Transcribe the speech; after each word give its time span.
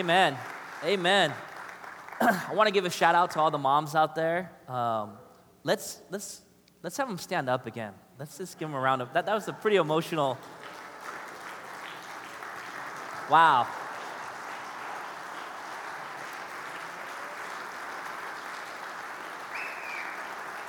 Amen. 0.00 0.34
Amen. 0.82 1.30
I 2.22 2.54
want 2.54 2.68
to 2.68 2.72
give 2.72 2.86
a 2.86 2.90
shout 2.90 3.14
out 3.14 3.32
to 3.32 3.38
all 3.38 3.50
the 3.50 3.58
moms 3.58 3.94
out 3.94 4.14
there. 4.14 4.50
Um, 4.66 5.18
let's, 5.62 6.00
let's, 6.08 6.40
let's 6.82 6.96
have 6.96 7.06
them 7.06 7.18
stand 7.18 7.50
up 7.50 7.66
again. 7.66 7.92
Let's 8.18 8.38
just 8.38 8.58
give 8.58 8.66
them 8.66 8.74
a 8.74 8.80
round 8.80 9.02
of 9.02 9.12
that. 9.12 9.26
That 9.26 9.34
was 9.34 9.46
a 9.48 9.52
pretty 9.52 9.76
emotional. 9.76 10.38
Wow. 13.30 13.66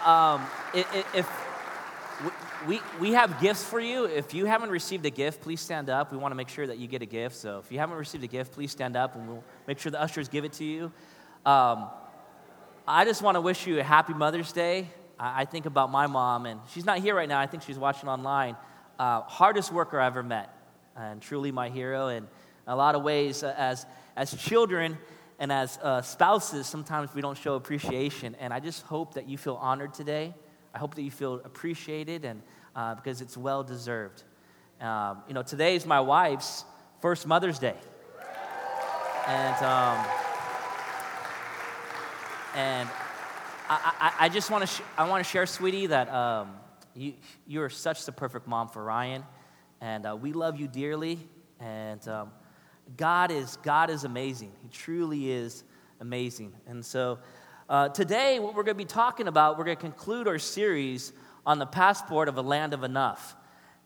Um, 0.05 0.45
if 0.73 1.41
we, 2.67 2.79
we 2.99 3.13
have 3.13 3.41
gifts 3.41 3.63
for 3.63 3.80
you. 3.80 4.05
If 4.05 4.34
you 4.34 4.45
haven't 4.45 4.70
received 4.70 5.05
a 5.05 5.09
gift, 5.09 5.41
please 5.41 5.61
stand 5.61 5.89
up. 5.89 6.11
We 6.11 6.17
want 6.17 6.31
to 6.31 6.35
make 6.35 6.49
sure 6.49 6.67
that 6.67 6.77
you 6.77 6.88
get 6.88 7.02
a 7.02 7.05
gift. 7.05 7.35
So 7.35 7.59
if 7.59 7.71
you 7.71 7.80
haven't 7.80 7.97
received 7.97 8.23
a 8.23 8.27
gift, 8.27 8.53
please 8.53 8.71
stand 8.71 8.95
up 8.95 9.16
and 9.16 9.27
we'll 9.27 9.44
make 9.67 9.80
sure 9.80 9.91
the 9.91 10.02
ushers 10.02 10.27
give 10.27 10.45
it 10.45 10.53
to 10.53 10.63
you. 10.63 10.91
Um, 11.45 11.89
I 12.88 13.05
just 13.05 13.21
want 13.21 13.35
to 13.35 13.41
wish 13.41 13.66
you 13.66 13.80
a 13.80 13.84
happy 13.84 14.13
Mother's 14.13 14.52
Day. 14.52 14.88
I, 15.20 15.41
I, 15.41 15.45
think 15.45 15.66
about 15.66 15.89
my 15.89 16.07
mom, 16.07 16.45
and 16.45 16.59
she's 16.71 16.85
not 16.85 16.99
here 16.99 17.16
right 17.16 17.30
now. 17.30 17.39
I 17.39 17.47
think 17.47 17.63
she's 17.63 17.80
watching 17.80 18.09
online. 18.09 18.55
Uh, 18.99 19.22
hardest 19.22 19.72
worker 19.72 19.99
I 19.99 20.08
ever 20.08 20.23
met, 20.23 20.55
and 20.95 21.22
truly 21.22 21.52
my 21.52 21.69
hero. 21.69 22.09
And 22.09 22.27
a 22.67 22.75
lot 22.75 22.95
of 22.95 23.02
ways, 23.02 23.44
uh, 23.44 23.55
as, 23.58 23.85
as 24.16 24.35
children 24.35 24.97
and 25.39 25.52
as 25.52 25.80
uh, 25.81 26.02
spouses, 26.02 26.67
sometimes 26.67 27.13
we 27.16 27.22
don't 27.22 27.38
show 27.38 27.55
appreciation. 27.55 28.35
And 28.39 28.53
I 28.53 28.59
just 28.59 28.83
hope 28.83 29.16
that 29.16 29.27
you 29.27 29.38
feel 29.38 29.55
honored 29.55 29.94
today. 29.94 30.35
I 30.73 30.77
hope 30.77 30.95
that 30.95 31.02
you 31.02 31.11
feel 31.11 31.35
appreciated 31.43 32.25
and 32.25 32.41
uh, 32.75 32.95
because 32.95 33.21
it's 33.21 33.35
well 33.35 33.63
deserved. 33.63 34.23
Um, 34.80 35.22
you 35.27 35.33
know, 35.33 35.44
today 35.44 35.75
is 35.75 35.86
my 35.86 36.00
wife's 36.00 36.66
first 37.02 37.27
Mother's 37.27 37.59
Day. 37.59 37.75
And, 39.27 39.55
um, 39.64 40.05
and 42.55 42.89
I, 43.69 43.94
I, 43.99 44.14
I 44.22 44.30
just 44.30 44.49
want 44.49 44.61
to 44.64 44.67
sh- 44.67 44.81
I 44.97 45.08
want 45.08 45.23
to 45.23 45.30
share, 45.30 45.45
sweetie, 45.45 45.88
that 45.88 46.11
um, 46.11 46.53
you, 46.95 47.14
you 47.45 47.61
are 47.61 47.69
such 47.69 48.05
the 48.05 48.11
perfect 48.11 48.47
mom 48.47 48.69
for 48.69 48.83
Ryan. 48.83 49.23
And 49.80 50.05
uh, 50.05 50.17
we 50.19 50.33
love 50.33 50.59
you 50.59 50.67
dearly. 50.67 51.19
And 51.59 52.05
um, 52.08 52.31
God, 52.97 53.31
is, 53.31 53.58
God 53.58 53.89
is 53.89 54.03
amazing. 54.03 54.52
He 54.64 54.69
truly 54.69 55.31
is 55.31 55.64
amazing. 55.99 56.53
And 56.66 56.83
so, 56.83 57.19
uh, 57.72 57.88
today, 57.88 58.38
what 58.38 58.53
we're 58.53 58.64
going 58.64 58.75
to 58.75 58.83
be 58.83 58.83
talking 58.83 59.30
about, 59.30 59.58
we're 59.58 59.64
going 59.64 59.77
to 59.77 59.81
conclude 59.81 60.27
our 60.27 60.39
series 60.39 61.14
on 61.45 61.58
the 61.58 61.66
passport 61.66 62.27
of 62.27 62.36
a 62.36 62.41
land 62.41 62.73
of 62.73 62.83
enough. 62.83 63.33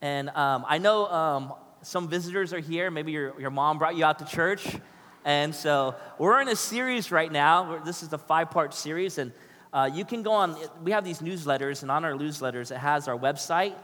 And 0.02 0.30
um, 0.30 0.66
I 0.68 0.80
know 0.80 1.06
um, 1.06 1.54
some 1.84 2.10
visitors 2.10 2.52
are 2.52 2.60
here. 2.60 2.90
Maybe 2.90 3.12
your, 3.12 3.40
your 3.40 3.52
mom 3.52 3.78
brought 3.78 3.96
you 3.96 4.04
out 4.04 4.18
to 4.18 4.26
church. 4.26 4.76
And 5.24 5.54
so 5.54 5.94
we're 6.18 6.42
in 6.42 6.48
a 6.48 6.56
series 6.56 7.12
right 7.12 7.32
now. 7.32 7.78
This 7.86 8.02
is 8.02 8.10
the 8.10 8.18
five 8.18 8.50
part 8.50 8.74
series. 8.74 9.20
And 9.20 9.32
uh, 9.72 9.88
you 9.94 10.04
can 10.04 10.24
go 10.24 10.32
on, 10.32 10.58
we 10.84 10.90
have 10.90 11.06
these 11.06 11.20
newsletters, 11.20 11.84
and 11.84 11.92
on 11.92 12.04
our 12.06 12.14
newsletters, 12.14 12.72
it 12.72 12.80
has 12.80 13.08
our 13.08 13.16
website. 13.16 13.76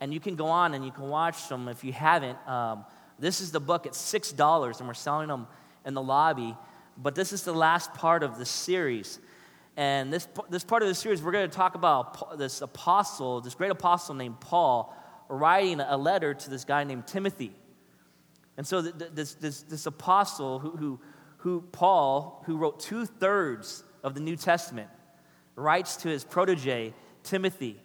And 0.00 0.14
you 0.14 0.20
can 0.20 0.36
go 0.36 0.46
on 0.46 0.72
and 0.72 0.86
you 0.86 0.90
can 0.90 1.10
watch 1.10 1.50
them 1.50 1.68
if 1.68 1.84
you 1.84 1.92
haven't. 1.92 2.38
Um, 2.48 2.86
this 3.18 3.42
is 3.42 3.52
the 3.52 3.60
book, 3.60 3.84
it's 3.84 4.00
$6, 4.10 4.78
and 4.78 4.88
we're 4.88 4.94
selling 4.94 5.28
them 5.28 5.46
in 5.84 5.92
the 5.92 6.00
lobby. 6.00 6.56
But 6.96 7.14
this 7.14 7.34
is 7.34 7.42
the 7.42 7.52
last 7.52 7.92
part 7.92 8.22
of 8.22 8.38
the 8.38 8.46
series. 8.46 9.18
And 9.76 10.12
this, 10.12 10.28
this 10.48 10.64
part 10.64 10.82
of 10.82 10.88
the 10.88 10.94
series, 10.94 11.22
we're 11.22 11.32
going 11.32 11.48
to 11.48 11.56
talk 11.56 11.74
about 11.74 12.38
this 12.38 12.60
apostle, 12.60 13.40
this 13.40 13.54
great 13.54 13.70
apostle 13.70 14.14
named 14.14 14.40
Paul, 14.40 14.94
writing 15.28 15.80
a 15.80 15.96
letter 15.96 16.34
to 16.34 16.50
this 16.50 16.64
guy 16.64 16.84
named 16.84 17.06
Timothy. 17.06 17.52
And 18.56 18.66
so 18.66 18.82
this, 18.82 19.34
this, 19.34 19.62
this 19.62 19.86
apostle, 19.86 20.58
who, 20.58 20.76
who, 20.76 21.00
who 21.38 21.62
Paul, 21.72 22.42
who 22.46 22.56
wrote 22.56 22.80
two 22.80 23.06
thirds 23.06 23.84
of 24.02 24.14
the 24.14 24.20
New 24.20 24.36
Testament, 24.36 24.88
writes 25.56 25.96
to 25.98 26.08
his 26.08 26.24
protege, 26.24 26.92
Timothy. 27.22 27.80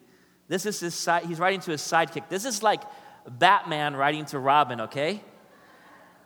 This 0.48 0.66
is 0.66 0.80
his 0.80 0.96
side, 0.96 1.26
he's 1.26 1.40
writing 1.40 1.60
to 1.62 1.72
his 1.72 1.82
sidekick. 1.82 2.30
This 2.30 2.46
is 2.46 2.62
like 2.62 2.82
Batman 3.28 3.96
writing 3.96 4.26
to 4.26 4.40
Robin, 4.40 4.82
okay? 4.82 5.24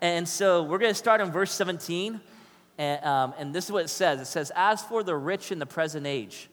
And 0.02 0.28
so 0.28 0.64
we're 0.64 0.78
going 0.78 0.92
to 0.92 0.98
start 0.98 1.22
in 1.22 1.32
verse 1.32 1.52
17. 1.52 2.22
And, 2.80 3.04
um, 3.04 3.34
and 3.38 3.54
this 3.54 3.66
is 3.66 3.72
what 3.74 3.84
it 3.84 3.90
says 3.90 4.22
it 4.22 4.26
says, 4.26 4.52
As 4.56 4.82
for 4.82 5.04
the 5.04 5.16
rich 5.16 5.52
in 5.52 5.60
the 5.60 5.66
present 5.68 6.08
age, 6.08 6.50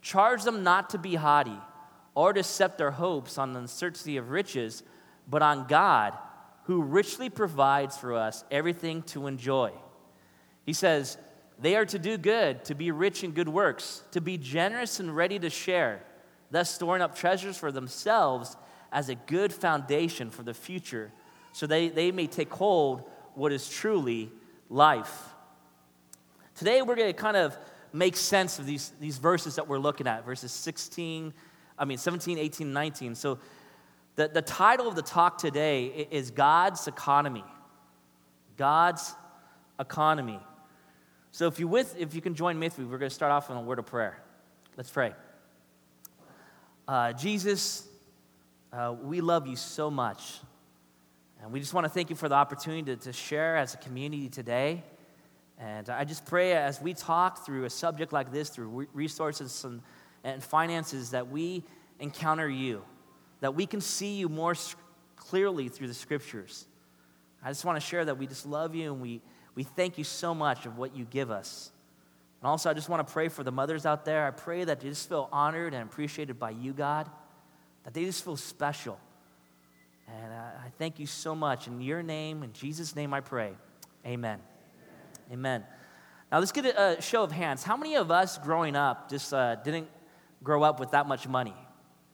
charge 0.00 0.44
them 0.44 0.62
not 0.62 0.90
to 0.90 0.98
be 0.98 1.16
haughty 1.16 1.58
or 2.14 2.32
to 2.32 2.44
set 2.44 2.78
their 2.78 2.92
hopes 2.92 3.36
on 3.36 3.52
the 3.52 3.58
uncertainty 3.58 4.16
of 4.16 4.30
riches, 4.30 4.84
but 5.28 5.42
on 5.42 5.66
God, 5.66 6.16
who 6.66 6.80
richly 6.80 7.28
provides 7.28 7.96
for 7.96 8.14
us 8.14 8.44
everything 8.52 9.02
to 9.02 9.26
enjoy. 9.26 9.72
He 10.64 10.72
says, 10.72 11.18
They 11.60 11.74
are 11.74 11.86
to 11.86 11.98
do 11.98 12.16
good, 12.18 12.64
to 12.66 12.76
be 12.76 12.92
rich 12.92 13.24
in 13.24 13.32
good 13.32 13.48
works, 13.48 14.04
to 14.12 14.20
be 14.20 14.38
generous 14.38 15.00
and 15.00 15.14
ready 15.14 15.40
to 15.40 15.50
share, 15.50 16.04
thus 16.52 16.72
storing 16.72 17.02
up 17.02 17.16
treasures 17.16 17.58
for 17.58 17.72
themselves 17.72 18.56
as 18.92 19.08
a 19.08 19.16
good 19.16 19.52
foundation 19.52 20.30
for 20.30 20.44
the 20.44 20.54
future, 20.54 21.10
so 21.52 21.66
they, 21.66 21.88
they 21.88 22.12
may 22.12 22.28
take 22.28 22.52
hold 22.52 23.02
what 23.34 23.50
is 23.50 23.68
truly 23.68 24.30
life. 24.70 25.33
Today, 26.56 26.82
we're 26.82 26.94
going 26.94 27.12
to 27.12 27.20
kind 27.20 27.36
of 27.36 27.56
make 27.92 28.16
sense 28.16 28.60
of 28.60 28.66
these, 28.66 28.92
these 29.00 29.18
verses 29.18 29.56
that 29.56 29.66
we're 29.66 29.78
looking 29.78 30.06
at 30.06 30.24
verses 30.24 30.52
16, 30.52 31.34
I 31.76 31.84
mean, 31.84 31.98
17, 31.98 32.38
18, 32.38 32.72
19. 32.72 33.14
So, 33.16 33.38
the, 34.14 34.28
the 34.28 34.42
title 34.42 34.86
of 34.86 34.94
the 34.94 35.02
talk 35.02 35.38
today 35.38 36.06
is 36.12 36.30
God's 36.30 36.86
Economy. 36.86 37.42
God's 38.56 39.14
Economy. 39.80 40.38
So, 41.32 41.48
if 41.48 41.58
you, 41.58 41.66
with, 41.66 41.96
if 41.98 42.14
you 42.14 42.20
can 42.20 42.36
join 42.36 42.56
me, 42.56 42.70
we're 42.78 42.98
going 42.98 43.00
to 43.00 43.10
start 43.10 43.32
off 43.32 43.48
with 43.48 43.58
a 43.58 43.60
word 43.60 43.80
of 43.80 43.86
prayer. 43.86 44.22
Let's 44.76 44.90
pray. 44.90 45.12
Uh, 46.86 47.12
Jesus, 47.14 47.88
uh, 48.72 48.94
we 49.02 49.20
love 49.20 49.48
you 49.48 49.56
so 49.56 49.90
much. 49.90 50.38
And 51.42 51.50
we 51.52 51.58
just 51.58 51.74
want 51.74 51.84
to 51.84 51.90
thank 51.90 52.10
you 52.10 52.16
for 52.16 52.28
the 52.28 52.36
opportunity 52.36 52.94
to, 52.94 52.96
to 52.96 53.12
share 53.12 53.56
as 53.56 53.74
a 53.74 53.78
community 53.78 54.28
today. 54.28 54.84
And 55.64 55.88
I 55.88 56.04
just 56.04 56.26
pray 56.26 56.52
as 56.52 56.78
we 56.82 56.92
talk 56.92 57.46
through 57.46 57.64
a 57.64 57.70
subject 57.70 58.12
like 58.12 58.30
this, 58.30 58.50
through 58.50 58.86
resources 58.92 59.64
and, 59.64 59.80
and 60.22 60.44
finances, 60.44 61.12
that 61.12 61.30
we 61.30 61.64
encounter 62.00 62.48
you, 62.48 62.84
that 63.40 63.54
we 63.54 63.64
can 63.64 63.80
see 63.80 64.16
you 64.16 64.28
more 64.28 64.54
clearly 65.16 65.68
through 65.68 65.86
the 65.86 65.94
scriptures. 65.94 66.66
I 67.42 67.48
just 67.48 67.64
want 67.64 67.80
to 67.80 67.86
share 67.86 68.04
that 68.04 68.18
we 68.18 68.26
just 68.26 68.44
love 68.44 68.74
you 68.74 68.92
and 68.92 69.00
we, 69.00 69.22
we 69.54 69.62
thank 69.62 69.96
you 69.96 70.04
so 70.04 70.34
much 70.34 70.66
of 70.66 70.76
what 70.76 70.94
you 70.94 71.06
give 71.06 71.30
us. 71.30 71.72
And 72.42 72.48
also, 72.48 72.68
I 72.68 72.74
just 72.74 72.90
want 72.90 73.06
to 73.06 73.10
pray 73.10 73.28
for 73.28 73.42
the 73.42 73.52
mothers 73.52 73.86
out 73.86 74.04
there. 74.04 74.26
I 74.26 74.32
pray 74.32 74.64
that 74.64 74.80
they 74.80 74.90
just 74.90 75.08
feel 75.08 75.30
honored 75.32 75.72
and 75.72 75.88
appreciated 75.88 76.38
by 76.38 76.50
you, 76.50 76.74
God, 76.74 77.08
that 77.84 77.94
they 77.94 78.04
just 78.04 78.22
feel 78.22 78.36
special. 78.36 79.00
And 80.08 80.30
I, 80.30 80.52
I 80.66 80.72
thank 80.76 80.98
you 80.98 81.06
so 81.06 81.34
much. 81.34 81.68
In 81.68 81.80
your 81.80 82.02
name, 82.02 82.42
in 82.42 82.52
Jesus' 82.52 82.94
name, 82.94 83.14
I 83.14 83.20
pray. 83.20 83.54
Amen. 84.04 84.40
Amen. 85.32 85.64
Now, 86.30 86.38
let's 86.38 86.52
get 86.52 86.66
a, 86.66 87.00
show 87.00 87.22
of 87.22 87.32
hands. 87.32 87.62
How 87.62 87.76
many 87.76 87.96
of 87.96 88.10
us 88.10 88.38
growing 88.38 88.76
up 88.76 89.08
just 89.08 89.32
uh, 89.32 89.56
didn't 89.56 89.88
grow 90.42 90.62
up 90.62 90.80
with 90.80 90.90
that 90.92 91.06
much 91.06 91.28
money? 91.28 91.54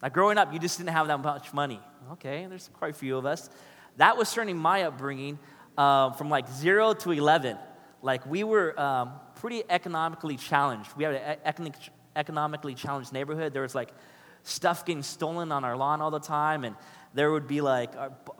Like 0.03 0.12
growing 0.12 0.38
up, 0.38 0.53
you 0.53 0.59
just 0.59 0.78
didn't 0.78 0.91
have 0.91 1.09
that 1.09 1.21
much 1.21 1.53
money. 1.53 1.81
Okay, 2.12 2.47
there's 2.48 2.71
quite 2.75 2.91
a 2.91 2.97
few 2.97 3.16
of 3.16 3.26
us. 3.26 3.50
That 3.97 4.16
was 4.16 4.28
certainly 4.28 4.54
my 4.54 4.84
upbringing 4.84 5.38
uh, 5.76 6.12
from 6.12 6.31
like 6.31 6.48
zero 6.48 6.94
to 6.94 7.10
11. 7.12 7.59
Like 8.03 8.25
we 8.26 8.44
were 8.44 8.78
um, 8.81 9.12
pretty 9.37 9.62
economically 9.69 10.37
challenged. 10.37 10.91
We 10.97 11.04
had 11.04 11.41
an 11.44 11.75
economically 12.16 12.75
challenged 12.75 13.12
neighborhood. 13.12 13.53
There 13.53 13.62
was 13.62 13.75
like 13.75 13.91
stuff 14.42 14.87
getting 14.87 15.03
stolen 15.03 15.53
on 15.53 15.65
our 15.65 15.77
lawn 15.77 16.01
all 16.01 16.10
the 16.10 16.21
time, 16.21 16.65
and 16.65 16.77
there 17.15 17.30
would 17.30 17.47
be 17.47 17.60
like 17.60 17.92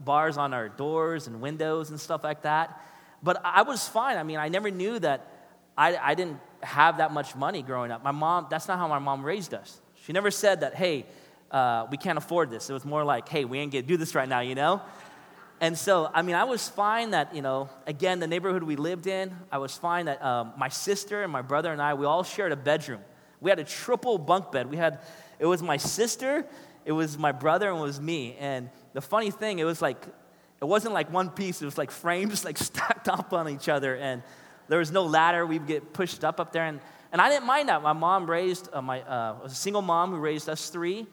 bars 0.03 0.39
on 0.39 0.55
our 0.55 0.69
doors 0.69 1.27
and 1.27 1.41
windows 1.41 1.91
and 1.91 2.01
stuff 2.01 2.25
like 2.25 2.43
that. 2.43 2.81
But 3.23 3.41
I 3.45 3.63
was 3.63 3.87
fine. 3.87 4.17
I 4.17 4.23
mean, 4.23 4.39
I 4.39 4.49
never 4.49 4.71
knew 4.71 4.99
that 4.99 5.27
I, 5.77 5.97
I 5.97 6.15
didn't 6.15 6.41
have 6.63 6.99
that 6.99 7.13
much 7.13 7.35
money 7.35 7.63
growing 7.63 7.91
up. 7.91 8.03
My 8.03 8.11
mom, 8.11 8.47
that's 8.51 8.69
not 8.69 8.79
how 8.79 8.89
my 8.89 8.99
mom 8.99 9.25
raised 9.25 9.55
us. 9.55 9.81
She 10.05 10.13
never 10.13 10.31
said 10.31 10.61
that, 10.61 10.75
hey, 10.75 11.07
uh, 11.51 11.87
we 11.91 11.97
can't 11.97 12.19
afford 12.19 12.51
this. 12.51 12.71
It 12.71 12.73
was 12.73 12.85
more 12.85 13.05
like, 13.05 13.29
hey, 13.29 13.45
we 13.45 13.59
ain't 13.59 13.73
gonna 13.73 13.83
do 13.83 13.97
this 13.97 14.15
right 14.15 14.29
now, 14.29 14.41
you 14.41 14.55
know? 14.55 14.83
And 15.61 15.77
so, 15.77 16.11
I 16.15 16.23
mean, 16.23 16.37
I 16.37 16.45
was 16.45 16.69
fine 16.69 17.11
that, 17.11 17.35
you 17.35 17.43
know, 17.43 17.69
again, 17.87 18.19
the 18.19 18.27
neighborhood 18.27 18.63
we 18.63 18.77
lived 18.77 19.07
in, 19.07 19.37
I 19.53 19.59
was 19.59 19.77
fine 19.77 20.07
that 20.07 20.23
um, 20.25 20.55
my 20.57 20.71
sister 20.71 21.23
and 21.23 21.31
my 21.31 21.43
brother 21.43 21.71
and 21.71 21.83
I, 21.83 21.93
we 21.95 22.07
all 22.07 22.23
shared 22.23 22.53
a 22.53 22.57
bedroom. 22.57 23.01
We 23.41 23.51
had 23.51 23.59
a 23.59 23.65
triple 23.65 24.17
bunk 24.17 24.53
bed. 24.53 24.71
We 24.71 24.79
had, 24.79 25.01
it 25.39 25.47
was 25.47 25.63
my 25.63 25.77
sister, 25.77 26.47
it 26.87 26.93
was 26.93 27.19
my 27.19 27.33
brother, 27.33 27.71
and 27.71 27.79
it 27.79 27.83
was 27.83 28.01
me. 28.01 28.37
And 28.41 28.71
the 28.95 29.03
funny 29.03 29.31
thing, 29.31 29.59
it 29.59 29.65
was 29.65 29.83
like 29.83 30.03
it 30.61 30.67
wasn't 30.67 30.95
like 30.95 31.13
one 31.13 31.31
piece, 31.31 31.63
it 31.63 31.65
was 31.65 31.79
like 31.79 31.91
frames 31.91 32.45
like 32.47 32.59
stacked 32.59 33.09
up 33.09 33.33
on 33.33 33.49
each 33.49 33.69
other. 33.69 33.97
And 33.97 34.23
there 34.69 34.79
was 34.79 34.93
no 34.93 35.05
ladder. 35.05 35.45
We'd 35.47 35.67
get 35.67 35.93
pushed 35.93 36.23
up 36.25 36.39
up 36.39 36.53
there. 36.53 36.65
And, 36.65 36.81
and 37.13 37.21
I 37.21 37.29
didn't 37.29 37.47
mind 37.47 37.69
that. 37.69 37.83
My 37.83 37.93
mom 37.93 38.31
raised, 38.31 38.69
uh, 38.73 38.81
my, 38.81 39.03
uh, 39.03 39.39
was 39.43 39.53
a 39.53 39.57
single 39.57 39.83
mom 39.83 40.11
who 40.11 40.19
raised 40.19 40.49
us 40.49 40.71
three 40.71 41.07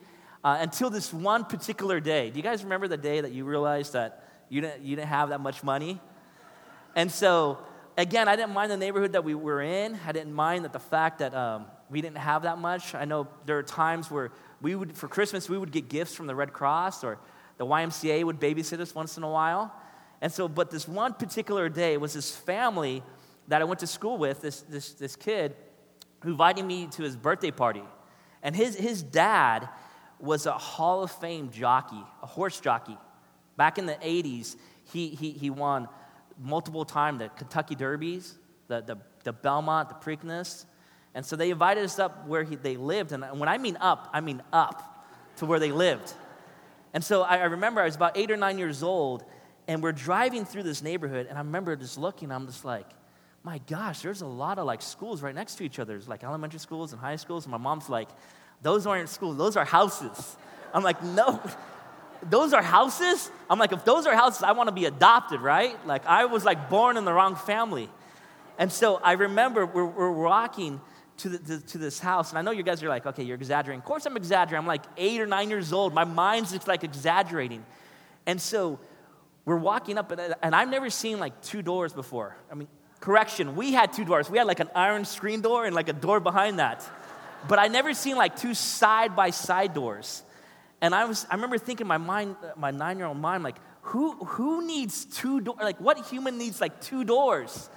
uh, 0.43 0.57
until 0.59 0.89
this 0.89 1.11
one 1.11 1.43
particular 1.45 1.99
day. 1.99 2.29
Do 2.29 2.37
you 2.37 2.43
guys 2.43 2.63
remember 2.63 2.87
the 2.87 2.97
day 2.97 3.21
that 3.21 3.31
you 3.31 3.45
realized 3.45 3.93
that 3.93 4.23
you 4.49 4.61
didn't, 4.61 4.83
you 4.83 4.95
didn't 4.95 5.09
have 5.09 5.29
that 5.29 5.39
much 5.39 5.63
money? 5.63 5.99
And 6.95 7.11
so 7.11 7.57
again, 7.97 8.27
I 8.27 8.35
didn't 8.35 8.53
mind 8.53 8.71
the 8.71 8.77
neighborhood 8.77 9.13
that 9.13 9.23
we 9.23 9.33
were 9.33 9.61
in. 9.61 9.97
I 10.05 10.11
didn't 10.11 10.33
mind 10.33 10.65
that 10.65 10.73
the 10.73 10.79
fact 10.79 11.19
that 11.19 11.33
um, 11.33 11.65
we 11.89 12.01
didn't 12.01 12.17
have 12.17 12.43
that 12.43 12.59
much. 12.59 12.93
I 12.93 13.05
know 13.05 13.27
there 13.45 13.57
are 13.57 13.63
times 13.63 14.11
where 14.11 14.31
we 14.61 14.75
would, 14.75 14.95
for 14.95 15.07
Christmas, 15.07 15.49
we 15.49 15.57
would 15.57 15.71
get 15.71 15.89
gifts 15.89 16.13
from 16.13 16.27
the 16.27 16.35
Red 16.35 16.53
Cross 16.53 17.03
or 17.03 17.17
the 17.57 17.65
YMCA 17.65 18.23
would 18.23 18.39
babysit 18.39 18.79
us 18.79 18.93
once 18.93 19.17
in 19.17 19.23
a 19.23 19.29
while. 19.29 19.73
And 20.21 20.31
so, 20.31 20.47
but 20.47 20.71
this 20.71 20.87
one 20.87 21.13
particular 21.13 21.69
day 21.69 21.97
was 21.97 22.13
this 22.13 22.35
family 22.35 23.03
that 23.47 23.61
I 23.61 23.65
went 23.65 23.79
to 23.81 23.87
school 23.87 24.17
with, 24.17 24.41
this, 24.41 24.61
this, 24.61 24.93
this 24.93 25.15
kid, 25.15 25.55
who 26.21 26.29
invited 26.31 26.65
me 26.65 26.87
to 26.87 27.03
his 27.03 27.15
birthday 27.15 27.51
party. 27.51 27.83
And 28.41 28.55
his, 28.55 28.75
his 28.75 29.03
dad 29.03 29.69
was 30.19 30.45
a 30.45 30.53
Hall 30.53 31.03
of 31.03 31.11
Fame 31.11 31.51
jockey, 31.51 32.03
a 32.23 32.25
horse 32.25 32.59
jockey. 32.59 32.97
Back 33.55 33.77
in 33.77 33.85
the 33.85 33.95
80s, 33.95 34.55
he, 34.91 35.09
he, 35.09 35.31
he 35.31 35.49
won 35.49 35.87
multiple 36.39 36.85
times 36.85 37.19
the 37.19 37.29
Kentucky 37.29 37.75
Derbies, 37.75 38.35
the, 38.67 38.81
the, 38.81 38.97
the 39.23 39.33
Belmont, 39.33 39.89
the 39.89 39.95
Preakness. 39.95 40.65
And 41.13 41.25
so 41.25 41.35
they 41.35 41.49
invited 41.49 41.83
us 41.83 41.99
up 41.99 42.27
where 42.27 42.43
he, 42.43 42.55
they 42.55 42.77
lived. 42.77 43.11
And 43.11 43.23
when 43.39 43.49
I 43.49 43.57
mean 43.57 43.77
up, 43.77 44.09
I 44.13 44.21
mean 44.21 44.41
up 44.51 45.05
to 45.37 45.45
where 45.45 45.59
they 45.59 45.71
lived. 45.71 46.13
And 46.97 47.03
so 47.03 47.21
I, 47.21 47.37
I 47.37 47.43
remember 47.43 47.79
I 47.79 47.85
was 47.85 47.95
about 47.95 48.17
eight 48.17 48.31
or 48.31 48.37
nine 48.37 48.57
years 48.57 48.81
old, 48.81 49.23
and 49.67 49.83
we're 49.83 49.91
driving 49.91 50.45
through 50.45 50.63
this 50.63 50.81
neighborhood, 50.81 51.27
and 51.29 51.37
I 51.37 51.41
remember 51.41 51.75
just 51.75 51.95
looking, 51.99 52.31
I'm 52.31 52.47
just 52.47 52.65
like, 52.65 52.87
my 53.43 53.59
gosh, 53.67 54.01
there's 54.01 54.23
a 54.23 54.25
lot 54.25 54.57
of 54.57 54.65
like 54.65 54.81
schools 54.81 55.21
right 55.21 55.35
next 55.35 55.57
to 55.57 55.63
each 55.63 55.77
other. 55.77 55.93
There's 55.93 56.07
like 56.07 56.23
elementary 56.23 56.59
schools 56.59 56.93
and 56.93 56.99
high 56.99 57.17
schools. 57.17 57.45
And 57.45 57.51
my 57.51 57.59
mom's 57.59 57.87
like, 57.87 58.09
those 58.63 58.87
aren't 58.87 59.09
schools, 59.09 59.37
those 59.37 59.55
are 59.55 59.63
houses. 59.63 60.37
I'm 60.73 60.81
like, 60.81 61.03
no, 61.03 61.39
those 62.31 62.51
are 62.51 62.63
houses? 62.63 63.29
I'm 63.47 63.59
like, 63.59 63.73
if 63.73 63.85
those 63.85 64.07
are 64.07 64.15
houses, 64.15 64.41
I 64.41 64.53
want 64.53 64.69
to 64.69 64.73
be 64.73 64.85
adopted, 64.85 65.41
right? 65.41 65.77
Like, 65.85 66.03
I 66.07 66.25
was 66.25 66.45
like 66.45 66.67
born 66.67 66.97
in 66.97 67.05
the 67.05 67.13
wrong 67.13 67.35
family. 67.35 67.91
And 68.57 68.71
so 68.71 68.99
I 69.03 69.11
remember 69.11 69.67
we're, 69.67 69.85
we're 69.85 70.11
walking 70.11 70.81
to, 71.17 71.29
the, 71.29 71.37
to, 71.37 71.65
to, 71.67 71.77
this 71.77 71.99
house, 71.99 72.29
and 72.29 72.39
I 72.39 72.41
know 72.41 72.51
you 72.51 72.63
guys 72.63 72.81
are 72.83 72.89
like, 72.89 73.05
okay, 73.05 73.23
you're 73.23 73.35
exaggerating. 73.35 73.79
Of 73.79 73.85
course, 73.85 74.05
I'm 74.05 74.17
exaggerating. 74.17 74.59
I'm 74.59 74.67
like 74.67 74.83
eight 74.97 75.19
or 75.19 75.25
nine 75.25 75.49
years 75.49 75.73
old. 75.73 75.93
My 75.93 76.03
mind's 76.03 76.51
just 76.51 76.67
like 76.67 76.83
exaggerating. 76.83 77.65
And 78.25 78.41
so 78.41 78.79
we're 79.45 79.57
walking 79.57 79.97
up, 79.97 80.11
and, 80.11 80.35
and 80.41 80.55
I've 80.55 80.69
never 80.69 80.89
seen 80.89 81.19
like 81.19 81.41
two 81.41 81.61
doors 81.61 81.93
before. 81.93 82.35
I 82.51 82.55
mean, 82.55 82.67
correction, 82.99 83.55
we 83.55 83.73
had 83.73 83.93
two 83.93 84.05
doors. 84.05 84.29
We 84.29 84.37
had 84.37 84.47
like 84.47 84.59
an 84.59 84.69
iron 84.75 85.05
screen 85.05 85.41
door 85.41 85.65
and 85.65 85.75
like 85.75 85.89
a 85.89 85.93
door 85.93 86.19
behind 86.19 86.59
that. 86.59 86.87
But 87.47 87.59
I 87.59 87.67
never 87.67 87.93
seen 87.93 88.15
like 88.15 88.35
two 88.35 88.53
side 88.53 89.15
by 89.15 89.29
side 89.29 89.73
doors. 89.73 90.23
And 90.81 90.93
I 90.93 91.05
was, 91.05 91.25
I 91.29 91.35
remember 91.35 91.57
thinking 91.57 91.85
in 91.85 91.87
my 91.87 91.97
mind, 91.97 92.35
my 92.55 92.71
nine 92.71 92.97
year 92.97 93.07
old 93.07 93.17
mind, 93.17 93.43
like, 93.43 93.57
who, 93.81 94.13
who 94.25 94.65
needs 94.65 95.05
two 95.05 95.39
doors? 95.41 95.59
Like, 95.61 95.79
what 95.79 95.97
human 96.05 96.37
needs 96.37 96.59
like 96.59 96.81
two 96.81 97.03
doors? 97.03 97.69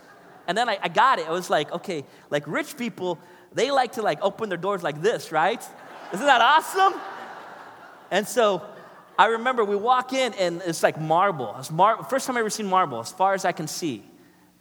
And 0.50 0.58
then 0.58 0.68
I, 0.68 0.80
I 0.82 0.88
got 0.88 1.20
it. 1.20 1.28
I 1.28 1.30
was 1.30 1.48
like, 1.48 1.70
okay, 1.70 2.04
like 2.28 2.42
rich 2.48 2.76
people, 2.76 3.20
they 3.52 3.70
like 3.70 3.92
to 3.92 4.02
like 4.02 4.20
open 4.20 4.48
their 4.48 4.58
doors 4.58 4.82
like 4.82 5.00
this, 5.00 5.30
right? 5.30 5.64
Isn't 6.12 6.26
that 6.26 6.40
awesome? 6.40 7.00
And 8.10 8.26
so 8.26 8.60
I 9.16 9.26
remember 9.26 9.64
we 9.64 9.76
walk 9.76 10.12
in 10.12 10.34
and 10.34 10.60
it's 10.66 10.82
like 10.82 11.00
marble. 11.00 11.54
It's 11.60 11.70
mar- 11.70 12.02
first 12.02 12.26
time 12.26 12.36
I 12.36 12.40
ever 12.40 12.50
seen 12.50 12.66
marble, 12.66 12.98
as 12.98 13.12
far 13.12 13.34
as 13.34 13.44
I 13.44 13.52
can 13.52 13.68
see. 13.68 14.02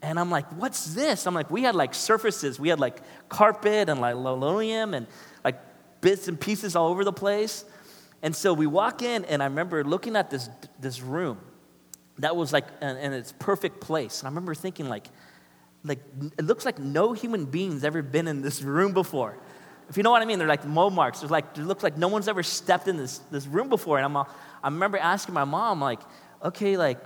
And 0.04 0.20
I'm 0.20 0.30
like, 0.30 0.46
what's 0.60 0.94
this? 0.94 1.26
I'm 1.26 1.34
like, 1.34 1.50
we 1.50 1.64
had 1.64 1.74
like 1.74 1.96
surfaces. 1.96 2.60
We 2.60 2.70
had 2.70 2.80
like 2.80 3.02
carpet 3.28 3.90
and 3.90 4.00
like 4.00 4.14
linoleum 4.14 4.94
and 4.94 5.08
like 5.44 5.60
bits 6.02 6.28
and 6.28 6.40
pieces 6.40 6.76
all 6.76 6.90
over 6.90 7.04
the 7.04 7.12
place. 7.12 7.66
And 8.22 8.36
so 8.36 8.54
we 8.54 8.68
walk 8.68 9.02
in, 9.02 9.26
and 9.26 9.42
I 9.42 9.48
remember 9.48 9.84
looking 9.84 10.16
at 10.16 10.30
this, 10.30 10.52
this 10.80 11.02
room 11.02 11.40
that 12.20 12.36
was 12.36 12.54
like 12.54 12.68
in, 12.80 12.96
in 12.98 13.14
its 13.14 13.34
perfect 13.40 13.82
place. 13.82 14.20
And 14.20 14.28
I 14.28 14.30
remember 14.30 14.54
thinking, 14.54 14.88
like, 14.88 15.08
like, 15.84 16.00
it 16.38 16.46
looks 16.46 16.66
like 16.66 16.80
no 16.80 17.14
human 17.14 17.46
being's 17.46 17.84
ever 17.84 18.02
been 18.02 18.28
in 18.28 18.42
this 18.42 18.62
room 18.62 18.94
before. 18.94 19.38
If 19.90 19.98
you 19.98 20.04
know 20.04 20.12
what 20.12 20.22
I 20.22 20.26
mean, 20.26 20.38
they're 20.38 20.48
like 20.48 20.66
mow 20.66 20.90
marks. 20.90 21.22
There's 21.22 21.32
like, 21.32 21.58
it 21.58 21.64
looks 21.64 21.84
like 21.84 21.98
no 21.98 22.10
one's 22.10 22.28
ever 22.28 22.44
stepped 22.44 22.88
in 22.88 22.98
this, 22.98 23.20
this 23.32 23.48
room 23.48 23.70
before. 23.70 23.98
And 23.98 24.06
I'm, 24.06 24.18
I 24.18 24.26
remember 24.66 24.98
asking 24.98 25.34
my 25.34 25.46
mom, 25.46 25.82
like, 25.82 26.02
okay, 26.44 26.78
like, 26.78 27.00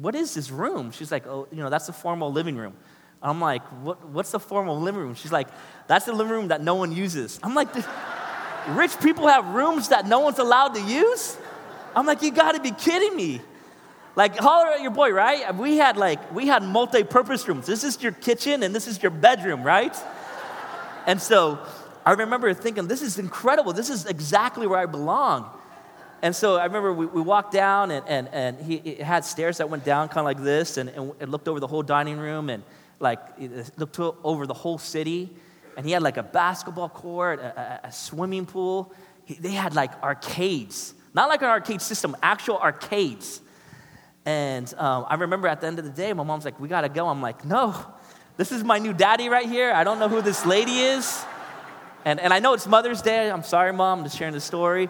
what 0.00 0.14
is 0.14 0.34
this 0.34 0.50
room? 0.50 0.92
She's 0.92 1.10
like, 1.10 1.26
oh, 1.26 1.48
you 1.50 1.58
know, 1.58 1.70
that's 1.70 1.86
the 1.86 1.92
formal 1.92 2.32
living 2.32 2.56
room. 2.56 2.74
I'm 3.22 3.40
like, 3.40 3.62
what, 3.82 4.06
what's 4.08 4.30
the 4.30 4.40
formal 4.40 4.80
living 4.80 5.00
room? 5.00 5.14
She's 5.14 5.32
like, 5.32 5.48
that's 5.86 6.06
the 6.06 6.12
living 6.12 6.32
room 6.32 6.48
that 6.48 6.62
no 6.62 6.76
one 6.76 6.92
uses. 6.92 7.38
I'm 7.42 7.54
like, 7.54 7.68
rich 8.68 8.98
people 9.00 9.26
have 9.26 9.46
rooms 9.46 9.88
that 9.88 10.06
no 10.06 10.20
one's 10.20 10.38
allowed 10.38 10.74
to 10.74 10.80
use? 10.82 11.36
I'm 11.94 12.06
like, 12.06 12.22
you 12.22 12.30
gotta 12.30 12.60
be 12.60 12.70
kidding 12.70 13.16
me. 13.16 13.40
Like, 14.16 14.36
holler 14.36 14.72
at 14.72 14.82
your 14.82 14.90
boy, 14.90 15.12
right? 15.12 15.54
We 15.54 15.76
had 15.76 15.96
like, 15.96 16.34
we 16.34 16.46
had 16.46 16.62
multi-purpose 16.62 17.46
rooms. 17.46 17.66
This 17.66 17.84
is 17.84 18.02
your 18.02 18.12
kitchen 18.12 18.62
and 18.62 18.74
this 18.74 18.86
is 18.88 19.02
your 19.02 19.10
bedroom, 19.10 19.62
right? 19.62 19.96
And 21.06 21.20
so 21.20 21.58
I 22.04 22.12
remember 22.12 22.52
thinking, 22.54 22.88
this 22.88 23.02
is 23.02 23.18
incredible. 23.18 23.72
This 23.72 23.88
is 23.88 24.06
exactly 24.06 24.66
where 24.66 24.78
I 24.78 24.86
belong. 24.86 25.48
And 26.22 26.36
so 26.36 26.56
I 26.56 26.64
remember 26.64 26.92
we, 26.92 27.06
we 27.06 27.22
walked 27.22 27.52
down 27.52 27.90
and, 27.90 28.06
and, 28.06 28.28
and 28.32 28.60
he, 28.60 28.96
had 28.96 29.24
stairs 29.24 29.58
that 29.58 29.70
went 29.70 29.84
down 29.84 30.08
kind 30.08 30.18
of 30.18 30.24
like 30.24 30.42
this 30.42 30.76
and, 30.76 30.90
and 30.90 31.12
it 31.20 31.28
looked 31.28 31.48
over 31.48 31.60
the 31.60 31.66
whole 31.66 31.82
dining 31.82 32.18
room 32.18 32.50
and 32.50 32.62
like 32.98 33.20
looked 33.78 33.98
over 33.98 34.46
the 34.46 34.54
whole 34.54 34.76
city 34.76 35.30
and 35.76 35.86
he 35.86 35.92
had 35.92 36.02
like 36.02 36.18
a 36.18 36.22
basketball 36.22 36.90
court, 36.90 37.40
a, 37.40 37.80
a, 37.84 37.88
a 37.88 37.92
swimming 37.92 38.44
pool. 38.44 38.92
He, 39.24 39.34
they 39.34 39.52
had 39.52 39.74
like 39.74 39.90
arcades, 40.02 40.92
not 41.14 41.28
like 41.28 41.40
an 41.40 41.48
arcade 41.48 41.80
system, 41.80 42.14
actual 42.22 42.58
arcades. 42.58 43.40
And 44.26 44.72
um, 44.76 45.06
I 45.08 45.14
remember 45.14 45.48
at 45.48 45.60
the 45.60 45.66
end 45.66 45.78
of 45.78 45.84
the 45.84 45.90
day, 45.90 46.12
my 46.12 46.24
mom's 46.24 46.44
like, 46.44 46.60
"We 46.60 46.68
gotta 46.68 46.88
go." 46.88 47.08
I'm 47.08 47.22
like, 47.22 47.44
"No, 47.44 47.74
this 48.36 48.52
is 48.52 48.62
my 48.62 48.78
new 48.78 48.92
daddy 48.92 49.28
right 49.28 49.48
here. 49.48 49.72
I 49.72 49.84
don't 49.84 49.98
know 49.98 50.08
who 50.08 50.22
this 50.22 50.44
lady 50.44 50.78
is." 50.80 51.24
And, 52.04 52.18
and 52.18 52.32
I 52.32 52.38
know 52.38 52.54
it's 52.54 52.66
Mother's 52.66 53.02
Day. 53.02 53.30
I'm 53.30 53.42
sorry, 53.42 53.72
mom. 53.72 53.98
I'm 53.98 54.04
just 54.04 54.16
sharing 54.16 54.32
the 54.32 54.40
story. 54.40 54.88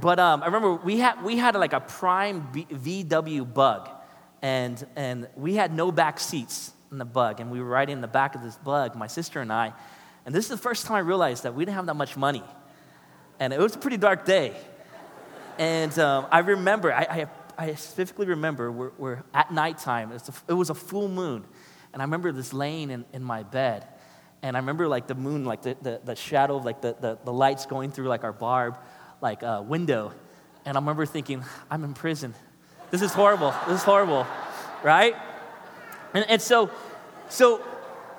But 0.00 0.18
um, 0.18 0.42
I 0.42 0.46
remember 0.46 0.74
we 0.74 0.98
had, 0.98 1.22
we 1.22 1.36
had 1.36 1.54
like 1.54 1.74
a 1.74 1.80
prime 1.80 2.48
B- 2.52 2.66
VW 3.04 3.52
bug, 3.52 3.90
and, 4.40 4.84
and 4.96 5.28
we 5.36 5.54
had 5.54 5.74
no 5.74 5.92
back 5.92 6.18
seats 6.18 6.72
in 6.90 6.96
the 6.96 7.04
bug. 7.04 7.40
And 7.40 7.50
we 7.50 7.60
were 7.60 7.68
riding 7.68 7.96
in 7.96 8.00
the 8.00 8.08
back 8.08 8.34
of 8.34 8.42
this 8.42 8.56
bug, 8.56 8.96
my 8.96 9.06
sister 9.06 9.40
and 9.40 9.52
I. 9.52 9.74
And 10.24 10.34
this 10.34 10.44
is 10.44 10.50
the 10.50 10.56
first 10.56 10.86
time 10.86 10.96
I 10.96 11.00
realized 11.00 11.42
that 11.42 11.54
we 11.54 11.64
didn't 11.64 11.76
have 11.76 11.86
that 11.86 11.96
much 11.96 12.16
money. 12.16 12.42
And 13.38 13.52
it 13.52 13.58
was 13.58 13.74
a 13.74 13.78
pretty 13.78 13.98
dark 13.98 14.24
day. 14.24 14.56
And 15.58 15.96
um, 15.98 16.26
I 16.30 16.38
remember, 16.38 16.92
I, 16.92 17.02
I, 17.02 17.26
I, 17.62 17.74
specifically 17.74 18.26
remember, 18.26 18.72
we're, 18.72 18.90
we're 18.98 19.22
at 19.32 19.52
nighttime. 19.52 20.10
It 20.10 20.14
was, 20.14 20.28
a, 20.28 20.32
it 20.48 20.54
was, 20.54 20.70
a, 20.70 20.74
full 20.74 21.06
moon. 21.06 21.44
And 21.92 22.02
I 22.02 22.04
remember 22.04 22.32
this 22.32 22.52
laying 22.52 22.90
in, 22.90 23.04
in 23.12 23.22
my 23.22 23.44
bed. 23.44 23.86
And 24.42 24.56
I 24.56 24.60
remember 24.60 24.88
like 24.88 25.06
the 25.06 25.14
moon, 25.14 25.44
like 25.44 25.62
the, 25.62 25.76
the, 25.80 26.00
the 26.04 26.16
shadow 26.16 26.56
of 26.56 26.64
like 26.64 26.80
the, 26.80 26.96
the, 27.00 27.18
the, 27.24 27.32
lights 27.32 27.66
going 27.66 27.92
through 27.92 28.08
like 28.08 28.24
our 28.24 28.32
barb, 28.32 28.78
like 29.20 29.44
uh, 29.44 29.62
window. 29.64 30.12
And 30.64 30.76
I 30.76 30.80
remember 30.80 31.06
thinking, 31.06 31.44
I'm 31.70 31.84
in 31.84 31.94
prison. 31.94 32.34
This 32.90 33.00
is 33.00 33.12
horrible. 33.12 33.54
This 33.68 33.78
is 33.78 33.84
horrible, 33.84 34.26
right? 34.82 35.14
And, 36.14 36.28
and 36.28 36.42
so, 36.42 36.68
so 37.28 37.62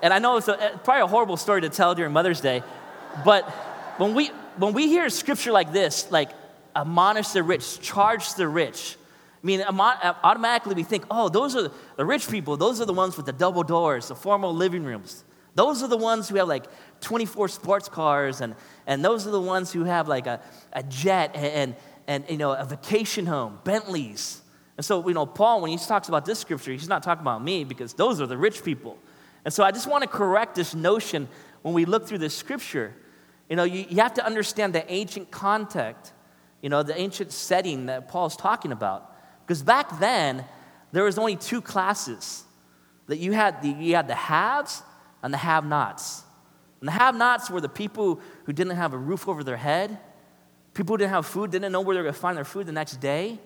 and 0.01 0.13
I 0.13 0.19
know 0.19 0.37
it's 0.37 0.47
a, 0.47 0.79
probably 0.85 1.01
a 1.01 1.07
horrible 1.07 1.35
story 1.35 1.59
to 1.61 1.69
tell 1.69 1.95
during 1.95 2.13
Mother's 2.13 2.39
Day, 2.39 2.63
but 3.25 3.49
when 3.97 4.13
we, 4.13 4.27
when 4.55 4.71
we 4.71 4.87
hear 4.87 5.09
scripture 5.09 5.51
like 5.51 5.73
this, 5.73 6.09
like 6.11 6.29
admonish 6.73 7.29
the 7.29 7.43
rich, 7.43 7.81
charge 7.81 8.35
the 8.35 8.47
rich, 8.47 8.95
I 9.43 9.45
mean, 9.45 9.61
automatically 9.61 10.73
we 10.73 10.83
think, 10.83 11.05
oh, 11.11 11.27
those 11.27 11.55
are 11.55 11.69
the 11.97 12.05
rich 12.05 12.29
people. 12.29 12.55
Those 12.55 12.79
are 12.79 12.85
the 12.85 12.93
ones 12.93 13.17
with 13.17 13.25
the 13.25 13.33
double 13.33 13.63
doors, 13.63 14.07
the 14.07 14.15
formal 14.15 14.55
living 14.55 14.85
rooms. 14.85 15.25
Those 15.55 15.83
are 15.83 15.87
the 15.87 15.97
ones 15.97 16.29
who 16.29 16.37
have 16.37 16.47
like 16.47 16.65
24 17.01 17.49
sports 17.49 17.89
cars, 17.89 18.41
and, 18.41 18.55
and 18.87 19.03
those 19.03 19.27
are 19.27 19.31
the 19.31 19.41
ones 19.41 19.71
who 19.71 19.83
have 19.83 20.07
like 20.07 20.27
a, 20.27 20.39
a 20.71 20.81
jet 20.83 21.35
and, 21.35 21.75
and, 22.07 22.23
you 22.29 22.37
know, 22.37 22.53
a 22.53 22.65
vacation 22.65 23.25
home, 23.25 23.59
Bentleys. 23.65 24.41
And 24.77 24.85
so, 24.85 25.05
you 25.07 25.13
know, 25.13 25.25
Paul, 25.25 25.61
when 25.61 25.71
he 25.71 25.77
talks 25.77 26.07
about 26.07 26.25
this 26.25 26.39
scripture, 26.39 26.71
he's 26.71 26.87
not 26.87 27.03
talking 27.03 27.21
about 27.21 27.43
me 27.43 27.65
because 27.65 27.93
those 27.93 28.21
are 28.21 28.25
the 28.25 28.37
rich 28.37 28.63
people. 28.63 28.97
And 29.45 29.53
so 29.53 29.63
I 29.63 29.71
just 29.71 29.87
want 29.87 30.03
to 30.03 30.07
correct 30.07 30.55
this 30.55 30.73
notion 30.73 31.27
when 31.61 31.73
we 31.73 31.85
look 31.85 32.07
through 32.07 32.19
this 32.19 32.35
scripture. 32.35 32.93
You 33.49 33.57
know, 33.57 33.65
you, 33.65 33.85
you 33.89 33.97
have 33.97 34.13
to 34.15 34.25
understand 34.25 34.73
the 34.73 34.89
ancient 34.91 35.29
context, 35.29 36.13
you 36.61 36.69
know, 36.69 36.81
the 36.81 36.97
ancient 36.97 37.31
setting 37.31 37.87
that 37.87 38.07
Paul's 38.07 38.37
talking 38.37 38.71
about. 38.71 39.12
Because 39.45 39.61
back 39.61 39.99
then, 39.99 40.45
there 40.91 41.03
was 41.03 41.17
only 41.17 41.35
two 41.35 41.61
classes. 41.61 42.43
That 43.07 43.17
you 43.17 43.33
had 43.33 43.61
the, 43.61 43.69
you 43.69 43.95
had 43.95 44.07
the 44.07 44.15
haves 44.15 44.81
and 45.21 45.33
the 45.33 45.37
have-nots. 45.37 46.23
And 46.79 46.87
the 46.87 46.93
have-nots 46.93 47.49
were 47.49 47.61
the 47.61 47.69
people 47.69 48.21
who 48.45 48.53
didn't 48.53 48.75
have 48.75 48.93
a 48.93 48.97
roof 48.97 49.27
over 49.27 49.43
their 49.43 49.57
head, 49.57 49.97
people 50.73 50.93
who 50.93 50.99
didn't 50.99 51.11
have 51.11 51.25
food, 51.25 51.51
didn't 51.51 51.71
know 51.71 51.81
where 51.81 51.95
they 51.95 51.99
were 51.99 52.05
going 52.05 52.13
to 52.13 52.19
find 52.19 52.37
their 52.37 52.45
food 52.45 52.65
the 52.65 52.71
next 52.71 52.97
day. 52.97 53.39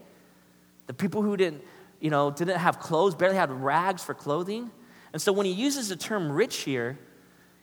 The 0.86 0.94
people 0.94 1.22
who 1.22 1.36
didn't, 1.36 1.64
you 2.00 2.10
know, 2.10 2.32
didn't 2.32 2.58
have 2.58 2.80
clothes, 2.80 3.16
barely 3.16 3.36
had 3.36 3.52
rags 3.52 4.04
for 4.04 4.14
clothing. 4.14 4.72
And 5.14 5.22
so 5.22 5.32
when 5.32 5.46
he 5.46 5.52
uses 5.52 5.90
the 5.90 5.96
term 5.96 6.32
rich 6.32 6.58
here, 6.58 6.98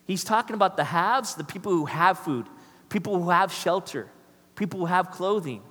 he's 0.06 0.24
talking 0.24 0.54
about 0.54 0.76
the 0.76 0.84
haves, 0.84 1.34
the 1.34 1.44
people 1.44 1.72
who 1.72 1.86
have 1.86 2.18
food, 2.18 2.46
people 2.88 3.20
who 3.20 3.30
have 3.30 3.52
shelter, 3.52 4.08
people 4.56 4.80
who 4.80 4.86
have 4.86 5.10
clothing. 5.10 5.62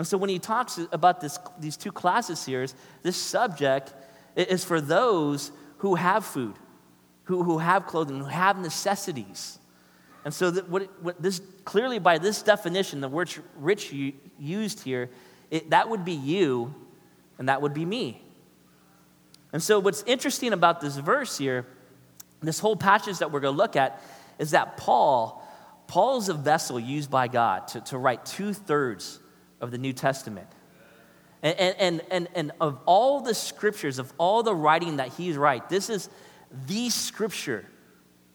And 0.00 0.06
so 0.06 0.16
when 0.16 0.30
he 0.30 0.38
talks 0.38 0.80
about 0.92 1.20
this, 1.20 1.38
these 1.58 1.76
two 1.76 1.92
classes 1.92 2.46
here, 2.46 2.66
this 3.02 3.18
subject 3.18 3.92
is 4.34 4.64
for 4.64 4.80
those 4.80 5.52
who 5.76 5.96
have 5.96 6.24
food, 6.24 6.54
who, 7.24 7.42
who 7.42 7.58
have 7.58 7.86
clothing, 7.86 8.18
who 8.18 8.24
have 8.24 8.58
necessities. 8.58 9.58
And 10.24 10.32
so, 10.32 10.52
what, 10.52 10.88
what 11.02 11.20
this 11.20 11.42
clearly 11.66 11.98
by 11.98 12.16
this 12.16 12.40
definition, 12.40 13.02
the 13.02 13.10
word 13.10 13.30
rich 13.56 13.92
used 14.38 14.84
here, 14.84 15.10
it, 15.50 15.68
that 15.68 15.90
would 15.90 16.06
be 16.06 16.14
you 16.14 16.74
and 17.38 17.50
that 17.50 17.60
would 17.60 17.74
be 17.74 17.84
me. 17.84 18.22
And 19.52 19.62
so, 19.62 19.80
what's 19.80 20.02
interesting 20.04 20.54
about 20.54 20.80
this 20.80 20.96
verse 20.96 21.36
here, 21.36 21.66
this 22.40 22.58
whole 22.58 22.74
passage 22.74 23.18
that 23.18 23.30
we're 23.30 23.40
going 23.40 23.52
to 23.52 23.58
look 23.58 23.76
at, 23.76 24.02
is 24.38 24.52
that 24.52 24.78
Paul, 24.78 25.46
is 26.16 26.30
a 26.30 26.34
vessel 26.34 26.80
used 26.80 27.10
by 27.10 27.28
God 27.28 27.68
to, 27.68 27.82
to 27.82 27.98
write 27.98 28.24
two 28.24 28.54
thirds 28.54 29.18
of 29.60 29.70
the 29.70 29.78
New 29.78 29.92
Testament. 29.92 30.48
And, 31.42 31.58
and, 31.58 32.02
and, 32.10 32.28
and 32.34 32.52
of 32.60 32.78
all 32.86 33.20
the 33.20 33.34
scriptures, 33.34 33.98
of 33.98 34.12
all 34.18 34.42
the 34.42 34.54
writing 34.54 34.96
that 34.96 35.08
he's 35.08 35.36
right, 35.36 35.66
this 35.68 35.88
is 35.88 36.08
the 36.66 36.90
scripture 36.90 37.64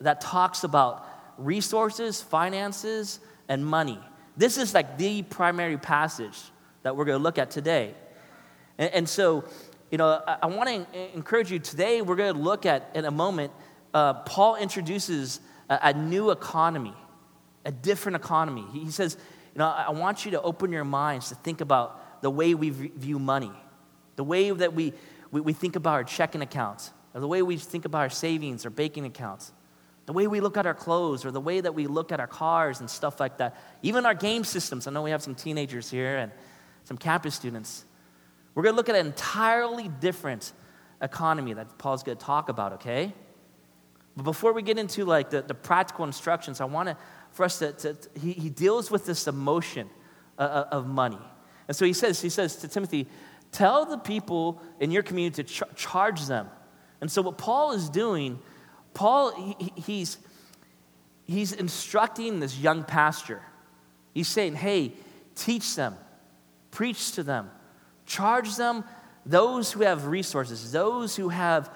that 0.02 0.22
talks 0.22 0.64
about 0.64 1.08
resources, 1.38 2.22
finances, 2.22 3.20
and 3.48 3.66
money. 3.66 4.00
This 4.38 4.58
is 4.58 4.74
like 4.74 4.98
the 4.98 5.22
primary 5.24 5.78
passage 5.78 6.40
that 6.84 6.96
we're 6.96 7.06
going 7.06 7.18
to 7.18 7.24
look 7.24 7.38
at 7.38 7.52
today. 7.52 7.94
And, 8.78 8.94
and 8.94 9.10
so, 9.10 9.46
you 9.92 9.98
know, 9.98 10.22
I, 10.28 10.38
I 10.44 10.46
want 10.48 10.70
to 10.70 11.16
encourage 11.16 11.52
you 11.52 11.60
today, 11.60 12.02
we're 12.02 12.16
going 12.16 12.34
to 12.34 12.40
look 12.40 12.66
at, 12.66 12.90
in 12.96 13.06
a 13.06 13.12
moment, 13.12 13.52
uh, 13.94 14.14
Paul 14.14 14.56
introduces 14.56 15.40
a, 15.70 15.80
a, 15.84 15.94
new 15.94 16.32
economy, 16.32 16.94
a 17.64 17.72
different 17.72 18.16
economy. 18.18 18.66
He, 18.74 18.80
he 18.82 18.92
says, 18.92 19.18
you 19.56 19.60
know, 19.60 19.68
I 19.68 19.92
want 19.92 20.26
you 20.26 20.32
to 20.32 20.42
open 20.42 20.74
your 20.74 20.84
minds 20.84 21.30
to 21.30 21.36
think 21.36 21.62
about 21.62 22.22
the 22.22 22.30
way 22.30 22.54
we 22.54 22.72
view 22.72 23.20
money, 23.20 23.52
the 24.18 24.24
way 24.24 24.52
that 24.52 24.74
we, 24.74 24.92
we, 25.32 25.40
we 25.40 25.54
think 25.54 25.78
about 25.78 25.94
our 25.94 26.04
checking 26.04 26.42
accounts, 26.42 26.92
or 27.14 27.22
the 27.22 27.28
way 27.28 27.42
we 27.42 27.56
think 27.56 27.86
about 27.86 28.00
our 28.00 28.10
savings 28.10 28.66
or 28.66 28.70
banking 28.70 29.06
accounts, 29.06 29.54
the 30.08 30.14
way 30.14 30.28
we 30.28 30.42
look 30.42 30.58
at 30.58 30.66
our 30.66 30.74
clothes, 30.74 31.24
or 31.24 31.32
the 31.32 31.40
way 31.40 31.62
that 31.62 31.74
we 31.74 31.88
look 31.88 32.12
at 32.12 32.20
our 32.20 32.28
cars 32.28 32.82
and 32.82 32.90
stuff 32.90 33.20
like 33.22 33.38
that. 33.38 33.56
Even 33.82 34.06
our 34.06 34.14
game 34.14 34.44
systems. 34.44 34.88
I 34.88 34.92
know 34.92 35.02
we 35.02 35.12
have 35.12 35.24
some 35.24 35.36
teenagers 35.36 35.90
here 35.90 36.18
and 36.18 36.34
some 36.84 36.98
campus 36.98 37.34
students. 37.34 37.86
We're 38.54 38.64
going 38.64 38.74
to 38.74 38.78
look 38.78 38.90
at 38.90 38.96
an 38.96 39.06
entirely 39.06 39.88
different 39.88 40.52
economy 41.02 41.54
that 41.54 41.78
Paul's 41.78 42.04
going 42.04 42.18
to 42.18 42.24
talk 42.24 42.50
about, 42.50 42.74
okay? 42.74 43.14
But 44.18 44.24
before 44.24 44.54
we 44.54 44.62
get 44.62 44.78
into 44.78 45.06
like 45.06 45.30
the, 45.30 45.42
the 45.42 45.54
practical 45.54 46.06
instructions, 46.06 46.62
I 46.62 46.66
want 46.66 46.90
to, 46.90 46.98
for 47.36 47.44
us 47.44 47.60
to, 47.60 47.74
to, 47.74 47.98
he, 48.20 48.32
he, 48.32 48.50
deals 48.50 48.90
with 48.90 49.06
this 49.06 49.28
emotion 49.28 49.90
uh, 50.40 50.42
uh, 50.42 50.68
of 50.72 50.88
money. 50.88 51.20
And 51.68 51.76
so 51.76 51.86
he 51.86 51.94
says, 51.94 52.22
he 52.22 52.30
says 52.30 52.56
to 52.58 52.68
Timothy, 52.68 53.08
tell 53.52 53.86
the 53.86 53.98
people 53.98 54.62
in 54.80 54.90
your 54.90 55.04
community 55.04 55.44
to 55.44 55.50
ch- 55.50 55.76
charge 55.76 56.26
them. 56.26 56.48
And 57.02 57.12
so 57.12 57.22
what 57.22 57.38
Paul 57.38 57.74
is 57.74 57.90
doing, 57.90 58.40
Paul, 58.94 59.56
he, 59.60 59.74
he's, 59.76 60.18
he's 61.26 61.52
instructing 61.52 62.40
this 62.40 62.58
young 62.58 62.84
pastor. 62.84 63.42
He's 64.14 64.30
saying, 64.30 64.56
hey, 64.56 64.94
teach 65.36 65.76
them, 65.76 65.96
preach 66.72 67.12
to 67.12 67.24
them, 67.24 67.52
Charge 68.06 68.56
them, 68.56 68.84
those 69.26 69.72
who 69.72 69.82
have 69.82 70.08
resources, 70.08 70.72
those 70.72 71.16
who 71.16 71.30
have 71.30 71.72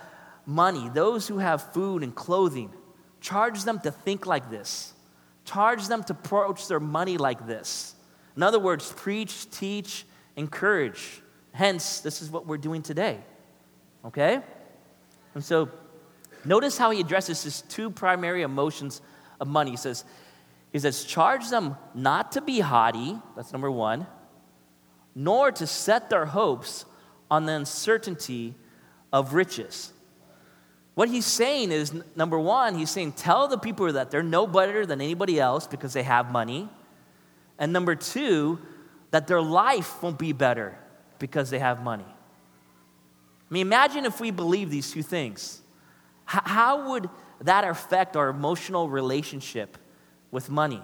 money, 0.45 0.89
those 0.93 1.27
who 1.27 1.39
have 1.39 1.73
food 1.73 2.03
and 2.03 2.13
clothing. 2.13 2.71
Charge 3.19 3.63
them 3.63 3.79
to 3.79 3.91
think 3.91 4.25
like 4.25 4.49
this. 4.49 4.93
Charge 5.51 5.87
them 5.87 6.03
to 6.03 6.13
approach 6.13 6.67
their 6.67 6.79
money 6.79 7.17
like 7.17 7.47
this. 7.47 7.95
In 8.35 8.43
other 8.43 8.59
words, 8.59 8.93
preach, 8.95 9.49
teach, 9.49 10.05
encourage. 10.35 11.21
Hence, 11.53 12.01
this 12.01 12.21
is 12.21 12.29
what 12.29 12.45
we're 12.45 12.57
doing 12.57 12.83
today. 12.83 13.19
Okay? 14.05 14.41
And 15.33 15.43
so, 15.43 15.69
notice 16.45 16.77
how 16.77 16.91
he 16.91 17.01
addresses 17.01 17.41
his 17.41 17.61
two 17.63 17.89
primary 17.89 18.43
emotions 18.43 19.01
of 19.39 19.47
money. 19.47 19.71
He 19.71 19.77
says, 19.77 20.05
he 20.71 20.77
says, 20.77 21.03
charge 21.03 21.49
them 21.49 21.77
not 21.95 22.33
to 22.33 22.41
be 22.41 22.59
haughty, 22.59 23.17
that's 23.35 23.51
number 23.51 23.71
one, 23.71 24.05
nor 25.15 25.51
to 25.51 25.65
set 25.65 26.11
their 26.11 26.27
hopes 26.27 26.85
on 27.31 27.47
the 27.47 27.53
uncertainty 27.53 28.53
of 29.11 29.33
riches. 29.33 29.93
What 30.99 31.07
he's 31.07 31.25
saying 31.25 31.71
is 31.71 31.93
number 32.17 32.37
one, 32.37 32.75
he's 32.75 32.89
saying, 32.89 33.13
tell 33.13 33.47
the 33.47 33.57
people 33.57 33.93
that 33.93 34.11
they're 34.11 34.21
no 34.21 34.45
better 34.45 34.85
than 34.85 34.99
anybody 34.99 35.39
else 35.39 35.65
because 35.65 35.93
they 35.93 36.03
have 36.03 36.29
money. 36.29 36.67
And 37.57 37.71
number 37.71 37.95
two, 37.95 38.59
that 39.11 39.25
their 39.25 39.41
life 39.41 40.03
won't 40.03 40.19
be 40.19 40.33
better 40.33 40.77
because 41.17 41.51
they 41.51 41.59
have 41.59 41.81
money. 41.81 42.03
I 42.05 43.47
mean, 43.49 43.65
imagine 43.65 44.03
if 44.03 44.19
we 44.19 44.29
believe 44.29 44.71
these 44.71 44.91
two 44.91 45.01
things. 45.01 45.61
how 46.25 46.89
would 46.89 47.09
that 47.39 47.63
affect 47.63 48.17
our 48.17 48.27
emotional 48.27 48.89
relationship 48.89 49.77
with 50.31 50.49
money? 50.49 50.83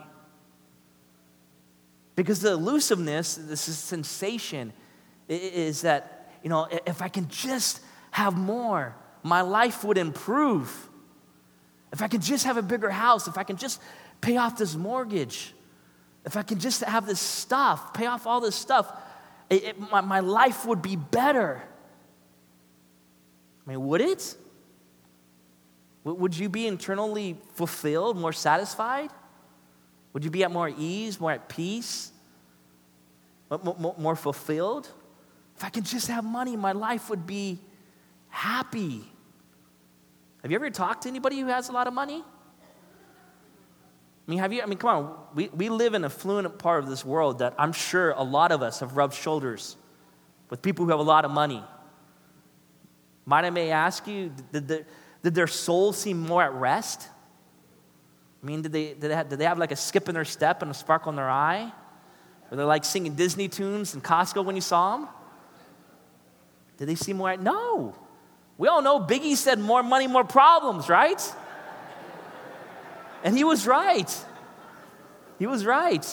Because 2.15 2.39
the 2.39 2.53
elusiveness, 2.53 3.35
this 3.35 3.59
sensation, 3.59 4.71
is 5.27 5.81
that, 5.81 6.31
you 6.41 6.49
know, 6.49 6.69
if 6.87 7.01
I 7.01 7.09
can 7.09 7.27
just 7.27 7.81
have 8.11 8.37
more, 8.37 8.95
my 9.25 9.41
life 9.41 9.83
would 9.83 9.97
improve. 9.97 10.87
If 11.91 12.03
I 12.03 12.07
could 12.07 12.21
just 12.21 12.45
have 12.45 12.57
a 12.57 12.61
bigger 12.61 12.91
house, 12.91 13.27
if 13.27 13.39
I 13.39 13.43
can 13.43 13.57
just 13.57 13.81
pay 14.21 14.37
off 14.37 14.55
this 14.55 14.75
mortgage, 14.75 15.55
if 16.25 16.37
I 16.37 16.43
can 16.43 16.59
just 16.59 16.83
have 16.83 17.07
this 17.07 17.19
stuff, 17.19 17.91
pay 17.91 18.05
off 18.05 18.27
all 18.27 18.39
this 18.39 18.55
stuff, 18.55 18.87
it, 19.49 19.63
it, 19.63 19.79
my, 19.79 20.01
my 20.01 20.19
life 20.19 20.67
would 20.67 20.83
be 20.83 20.95
better. 20.95 21.59
I 23.65 23.71
mean, 23.71 23.87
would 23.87 24.01
it? 24.01 24.35
Would 26.03 26.37
you 26.37 26.47
be 26.47 26.67
internally 26.67 27.35
fulfilled, 27.55 28.17
more 28.17 28.33
satisfied? 28.33 29.09
Would 30.13 30.23
you 30.23 30.29
be 30.29 30.43
at 30.43 30.51
more 30.51 30.69
ease, 30.69 31.19
more 31.19 31.31
at 31.31 31.49
peace, 31.49 32.11
more, 33.49 33.95
more 33.97 34.15
fulfilled? 34.15 34.87
If 35.57 35.63
I 35.63 35.69
could 35.69 35.85
just 35.85 36.09
have 36.09 36.23
money, 36.23 36.55
my 36.55 36.73
life 36.73 37.09
would 37.09 37.25
be 37.25 37.57
happy. 38.29 39.05
Have 40.45 40.51
you 40.51 40.57
ever 40.57 40.69
talked 40.69 41.01
to 41.03 41.09
anybody 41.09 41.39
who 41.39 41.47
has 41.47 41.69
a 41.69 41.71
lot 41.71 41.87
of 41.87 41.93
money? 41.95 42.23
I 44.27 44.29
mean, 44.29 44.37
have 44.37 44.53
you? 44.53 44.61
I 44.61 44.67
mean, 44.67 44.77
come 44.77 44.89
on. 44.91 45.17
We, 45.33 45.47
we 45.47 45.69
live 45.69 45.95
in 45.95 46.03
a 46.03 46.09
fluent 46.09 46.59
part 46.59 46.83
of 46.83 46.87
this 46.87 47.03
world 47.03 47.39
that 47.39 47.55
I'm 47.57 47.73
sure 47.73 48.11
a 48.11 48.21
lot 48.21 48.51
of 48.51 48.61
us 48.61 48.81
have 48.81 48.95
rubbed 48.95 49.15
shoulders 49.15 49.75
with 50.51 50.61
people 50.61 50.85
who 50.85 50.91
have 50.91 50.99
a 50.99 51.03
lot 51.03 51.25
of 51.25 51.31
money. 51.31 51.63
Might 53.25 53.43
I 53.43 53.49
may 53.49 53.71
ask 53.71 54.05
you, 54.05 54.31
did, 54.51 54.67
the, 54.67 54.85
did 55.23 55.33
their 55.33 55.47
soul 55.47 55.93
seem 55.93 56.19
more 56.19 56.43
at 56.43 56.53
rest? 56.53 57.09
I 58.43 58.45
mean, 58.45 58.61
did 58.61 58.71
they, 58.71 58.89
did 58.89 59.01
they, 59.01 59.15
have, 59.15 59.29
did 59.29 59.39
they 59.39 59.45
have 59.45 59.57
like 59.57 59.71
a 59.71 59.75
skip 59.75 60.07
in 60.09 60.13
their 60.13 60.25
step 60.25 60.61
and 60.61 60.69
a 60.69 60.75
sparkle 60.75 61.09
in 61.09 61.15
their 61.15 61.27
eye? 61.27 61.71
Were 62.51 62.57
they 62.57 62.63
like 62.63 62.85
singing 62.85 63.15
Disney 63.15 63.47
tunes 63.47 63.95
in 63.95 64.01
Costco 64.01 64.45
when 64.45 64.53
you 64.53 64.61
saw 64.61 64.95
them? 64.95 65.07
Did 66.77 66.87
they 66.87 66.93
seem 66.93 67.17
more? 67.17 67.31
At? 67.31 67.41
No. 67.41 67.95
We 68.57 68.67
all 68.67 68.81
know 68.81 68.99
Biggie 68.99 69.35
said 69.35 69.59
more 69.59 69.83
money, 69.83 70.07
more 70.07 70.23
problems, 70.23 70.87
right? 70.89 71.21
And 73.23 73.35
he 73.35 73.43
was 73.43 73.67
right. 73.67 74.25
He 75.39 75.47
was 75.47 75.65
right. 75.65 76.05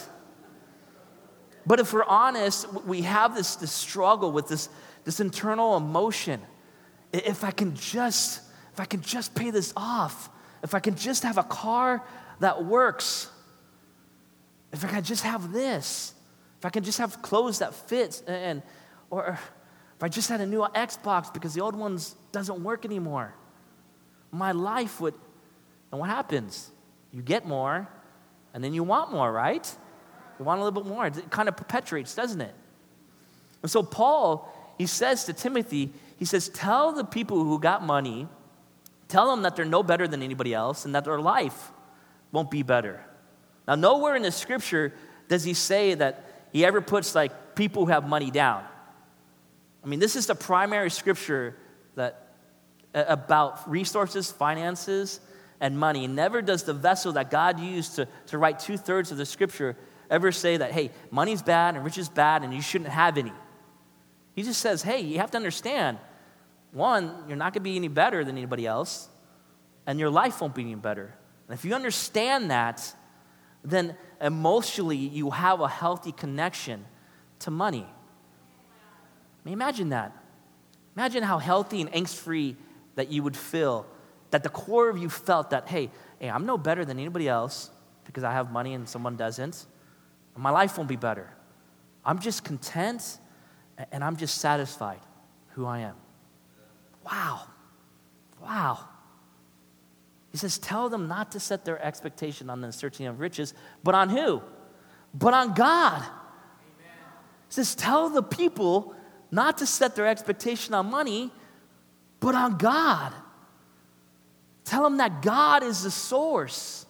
But 1.65 1.79
if 1.79 1.93
we're 1.93 2.05
honest, 2.05 2.73
we 2.85 3.03
have 3.03 3.35
this, 3.35 3.57
this 3.57 3.71
struggle 3.71 4.33
with 4.33 4.49
this, 4.49 4.69
this 5.05 5.21
internal 5.21 5.77
emotion. 5.77 6.41
If 7.13 7.45
I 7.45 7.53
can 7.53 7.77
just, 7.77 8.41
if 8.73 8.81
I 8.81 8.85
can 8.85 9.01
just 9.03 9.35
pay 9.35 9.51
this 9.51 9.73
off, 9.77 10.29
if 10.63 10.75
I 10.75 10.81
can 10.81 10.97
just 10.97 11.23
have 11.23 11.39
a 11.39 11.45
car 11.45 12.03
that 12.43 12.65
works. 12.65 13.29
If 14.73 14.85
I 14.85 14.89
can 14.89 15.05
just 15.05 15.23
have 15.23 15.53
this, 15.53 16.15
if 16.59 16.67
I 16.67 16.71
can 16.71 16.83
just 16.83 16.99
have 16.99 17.23
clothes 17.23 17.61
that 17.61 17.75
fits, 17.75 18.21
and 18.23 18.63
or 19.11 19.39
if 19.97 20.03
I 20.03 20.09
just 20.09 20.29
had 20.29 20.41
a 20.41 20.47
new 20.47 20.61
Xbox 20.75 21.33
because 21.33 21.55
the 21.55 21.61
old 21.61 21.77
ones 21.77 22.17
doesn't 22.33 22.63
work 22.63 22.85
anymore, 22.85 23.35
my 24.31 24.53
life 24.53 25.01
would. 25.01 25.15
And 25.91 26.01
what 26.01 26.09
happens? 26.09 26.71
You 27.13 27.21
get 27.21 27.47
more, 27.47 27.87
and 28.55 28.65
then 28.65 28.73
you 28.73 28.83
want 28.83 29.13
more, 29.13 29.31
right? 29.31 29.71
You 30.39 30.45
want 30.45 30.61
a 30.61 30.65
little 30.65 30.83
bit 30.83 30.89
more. 30.89 31.07
It 31.07 31.31
kind 31.31 31.49
of 31.49 31.57
perpetuates, 31.57 32.15
doesn't 32.15 32.41
it? 32.41 32.55
And 33.61 33.71
so 33.71 33.83
Paul, 33.83 34.51
he 34.79 34.87
says 34.87 35.25
to 35.27 35.33
Timothy, 35.33 35.93
he 36.19 36.25
says, 36.25 36.49
tell 36.49 36.93
the 36.93 37.05
people 37.05 37.45
who 37.45 37.59
got 37.59 37.85
money, 37.85 38.27
tell 39.09 39.31
them 39.31 39.43
that 39.43 39.55
they're 39.55 39.65
no 39.65 39.83
better 39.83 40.09
than 40.09 40.23
anybody 40.23 40.55
else 40.55 40.85
and 40.85 40.95
that 40.95 41.05
their 41.05 41.21
life 41.21 41.71
won't 42.33 42.51
be 42.51 42.63
better. 42.63 43.05
Now, 43.69 43.75
nowhere 43.75 44.17
in 44.17 44.23
the 44.23 44.33
scripture 44.33 44.93
does 45.29 45.45
he 45.45 45.55
say 45.55 45.95
that 45.95 46.25
he 46.53 46.65
ever 46.65 46.81
puts 46.81 47.15
like 47.15 47.55
people 47.55 47.85
who 47.85 47.93
have 47.93 48.09
money 48.09 48.31
down. 48.31 48.65
I 49.85 49.87
mean, 49.87 50.01
this 50.01 50.17
is 50.17 50.27
the 50.27 50.35
primary 50.35 50.91
scripture 50.91 51.57
that 51.95 52.29
about 52.95 53.69
resources, 53.71 54.31
finances, 54.31 55.21
and 55.61 55.79
money. 55.79 56.07
Never 56.07 56.43
does 56.43 56.65
the 56.65 56.75
vessel 56.75 57.13
that 57.13 57.31
God 57.31 57.61
used 57.61 57.97
to, 57.97 58.09
to 58.27 58.39
write 58.39 58.59
two 58.59 58.77
thirds 58.77 59.11
of 59.13 59.19
the 59.19 59.27
scripture 59.27 59.77
ever 60.11 60.33
say 60.33 60.59
that, 60.59 60.73
hey, 60.73 60.91
money's 61.11 61.43
bad 61.43 61.75
and 61.75 61.85
rich 61.85 61.97
is 61.97 62.09
bad 62.09 62.43
and 62.43 62.53
you 62.53 62.61
shouldn't 62.61 62.91
have 62.91 63.17
any. 63.17 63.33
He 64.35 64.43
just 64.43 64.61
says, 64.61 64.83
hey, 64.83 65.01
you 65.01 65.19
have 65.19 65.31
to 65.31 65.37
understand 65.37 65.99
one, 66.73 67.25
you're 67.29 67.37
not 67.37 67.53
going 67.53 67.61
to 67.65 67.71
be 67.71 67.77
any 67.77 67.89
better 67.89 68.25
than 68.25 68.37
anybody 68.37 68.67
else, 68.67 69.09
and 69.87 70.01
your 70.01 70.09
life 70.09 70.41
won't 70.41 70.55
be 70.55 70.63
any 70.63 70.75
better. 70.75 71.15
And 71.49 71.59
if 71.59 71.67
you 71.67 71.75
understand 71.75 72.51
that, 72.51 72.95
then 73.63 73.95
emotionally 74.21 74.97
you 74.97 75.31
have 75.31 75.61
a 75.61 75.69
healthy 75.69 76.13
connection 76.13 76.87
to 77.41 77.51
money. 77.51 77.87
I 77.87 79.45
mean, 79.45 79.53
imagine 79.53 79.91
that. 79.91 80.17
Imagine 80.97 81.23
how 81.23 81.39
healthy 81.39 81.81
and 81.81 81.91
angst 81.93 82.17
free 82.17 82.57
that 82.95 83.11
you 83.11 83.23
would 83.23 83.37
feel, 83.37 83.87
that 84.31 84.43
the 84.43 84.49
core 84.49 84.89
of 84.89 84.99
you 84.99 85.09
felt 85.09 85.51
that, 85.51 85.69
hey, 85.69 85.91
hey, 86.19 86.31
I'm 86.31 86.47
no 86.47 86.59
better 86.59 86.85
than 86.85 86.99
anybody 86.99 87.29
else 87.29 87.71
because 88.05 88.25
I 88.25 88.33
have 88.33 88.53
money 88.53 88.75
and 88.75 88.89
someone 88.89 89.17
doesn't. 89.17 89.67
My 90.37 90.51
life 90.51 90.77
won't 90.77 90.89
be 90.89 90.97
better. 90.97 91.31
I'm 92.05 92.19
just 92.19 92.45
content 92.45 93.19
and 93.91 94.03
I'm 94.03 94.17
just 94.17 94.39
satisfied 94.39 95.01
who 95.51 95.67
I 95.67 95.81
am. 95.81 95.97
Wow. 97.05 97.43
Wow. 98.41 98.89
He 100.31 100.39
says, 100.39 100.59
Tell 100.59 100.89
them 100.89 101.09
not 101.09 101.33
to 101.33 101.41
set 101.41 101.65
their 101.65 101.83
expectation 101.83 102.51
on 102.51 102.61
the 102.61 102.73
searching 102.73 103.07
of 103.07 103.21
riches, 103.21 103.55
but 103.85 103.95
on 103.95 104.09
who? 104.09 104.43
But 105.15 105.35
on 105.35 105.55
God. 105.55 106.01
Amen. 106.01 106.11
He 107.49 107.55
says, 107.55 107.75
Tell 107.75 108.09
the 108.09 108.23
people 108.23 108.95
not 109.33 109.59
to 109.59 109.67
set 109.67 109.97
their 109.97 110.07
expectation 110.07 110.75
on 110.75 110.91
money, 110.91 111.33
but 112.21 112.35
on 112.35 112.59
God. 112.59 113.13
Tell 114.65 114.85
them 114.85 114.99
that 114.99 115.23
God 115.23 115.65
is 115.65 115.83
the 115.83 115.91
source. 115.91 116.87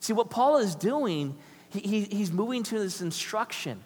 See, 0.00 0.14
what 0.14 0.30
Paul 0.30 0.58
is 0.58 0.74
doing, 0.74 1.36
he, 1.68 1.80
he, 1.80 2.00
he's 2.04 2.32
moving 2.32 2.62
to 2.64 2.78
this 2.78 3.00
instruction. 3.02 3.84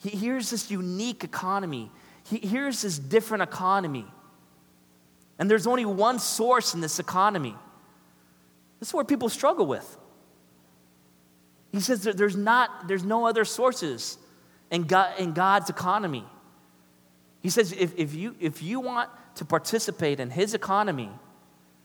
He, 0.00 0.08
here's 0.08 0.50
this 0.50 0.70
unique 0.70 1.22
economy, 1.22 1.90
he, 2.24 2.38
here's 2.38 2.82
this 2.82 2.98
different 2.98 3.42
economy. 3.42 4.06
And 5.38 5.48
there's 5.48 5.68
only 5.68 5.84
one 5.84 6.18
source 6.18 6.74
in 6.74 6.80
this 6.80 6.98
economy. 6.98 7.54
This 8.80 8.88
is 8.88 8.94
where 8.94 9.04
people 9.04 9.28
struggle 9.28 9.66
with. 9.66 9.96
He 11.70 11.78
says 11.78 12.02
there's, 12.02 12.34
not, 12.34 12.88
there's 12.88 13.04
no 13.04 13.26
other 13.26 13.44
sources 13.44 14.18
in, 14.70 14.82
God, 14.84 15.18
in 15.18 15.32
God's 15.32 15.70
economy. 15.70 16.24
He 17.40 17.50
says 17.50 17.72
if, 17.72 17.96
if, 17.96 18.14
you, 18.14 18.34
if 18.40 18.62
you 18.62 18.80
want 18.80 19.10
to 19.36 19.44
participate 19.44 20.20
in 20.20 20.30
his 20.30 20.54
economy, 20.54 21.10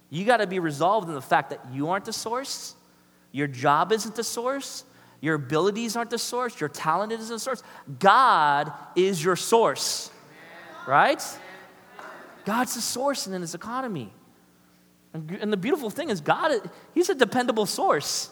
you 0.09 0.25
got 0.25 0.37
to 0.37 0.47
be 0.47 0.59
resolved 0.59 1.07
in 1.07 1.15
the 1.15 1.21
fact 1.21 1.49
that 1.51 1.59
you 1.71 1.89
aren't 1.89 2.05
the 2.05 2.13
source, 2.13 2.75
your 3.31 3.47
job 3.47 3.91
isn't 3.91 4.15
the 4.15 4.23
source, 4.23 4.83
your 5.21 5.35
abilities 5.35 5.95
aren't 5.95 6.09
the 6.09 6.17
source, 6.17 6.59
your 6.59 6.69
talent 6.69 7.11
isn't 7.11 7.35
the 7.35 7.39
source. 7.39 7.63
God 7.99 8.71
is 8.95 9.23
your 9.23 9.35
source, 9.35 10.11
right? 10.87 11.23
God's 12.45 12.75
the 12.75 12.81
source 12.81 13.25
in 13.25 13.41
his 13.41 13.55
economy. 13.55 14.11
And 15.13 15.53
the 15.53 15.57
beautiful 15.57 15.89
thing 15.91 16.09
is, 16.09 16.21
God, 16.21 16.69
He's 16.93 17.09
a 17.09 17.15
dependable 17.15 17.67
source. 17.67 18.29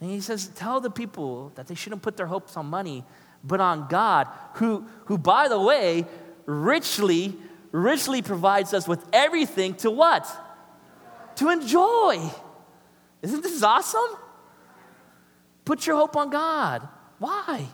And 0.00 0.08
He 0.08 0.20
says, 0.20 0.48
Tell 0.54 0.80
the 0.80 0.90
people 0.90 1.50
that 1.56 1.66
they 1.66 1.74
shouldn't 1.74 2.02
put 2.02 2.16
their 2.16 2.26
hopes 2.26 2.56
on 2.56 2.66
money, 2.66 3.04
but 3.44 3.60
on 3.60 3.88
God, 3.88 4.28
who, 4.54 4.86
who 5.06 5.18
by 5.18 5.48
the 5.48 5.60
way, 5.60 6.06
richly, 6.46 7.36
richly 7.70 8.22
provides 8.22 8.74
us 8.74 8.86
with 8.86 9.04
everything 9.12 9.74
to 9.76 9.90
what? 9.90 10.26
To 11.36 11.50
enjoy. 11.50 12.30
Isn't 13.22 13.42
this 13.42 13.62
awesome? 13.62 14.18
Put 15.64 15.86
your 15.86 15.96
hope 15.96 16.16
on 16.16 16.30
God. 16.30 16.86
Why? 17.18 17.66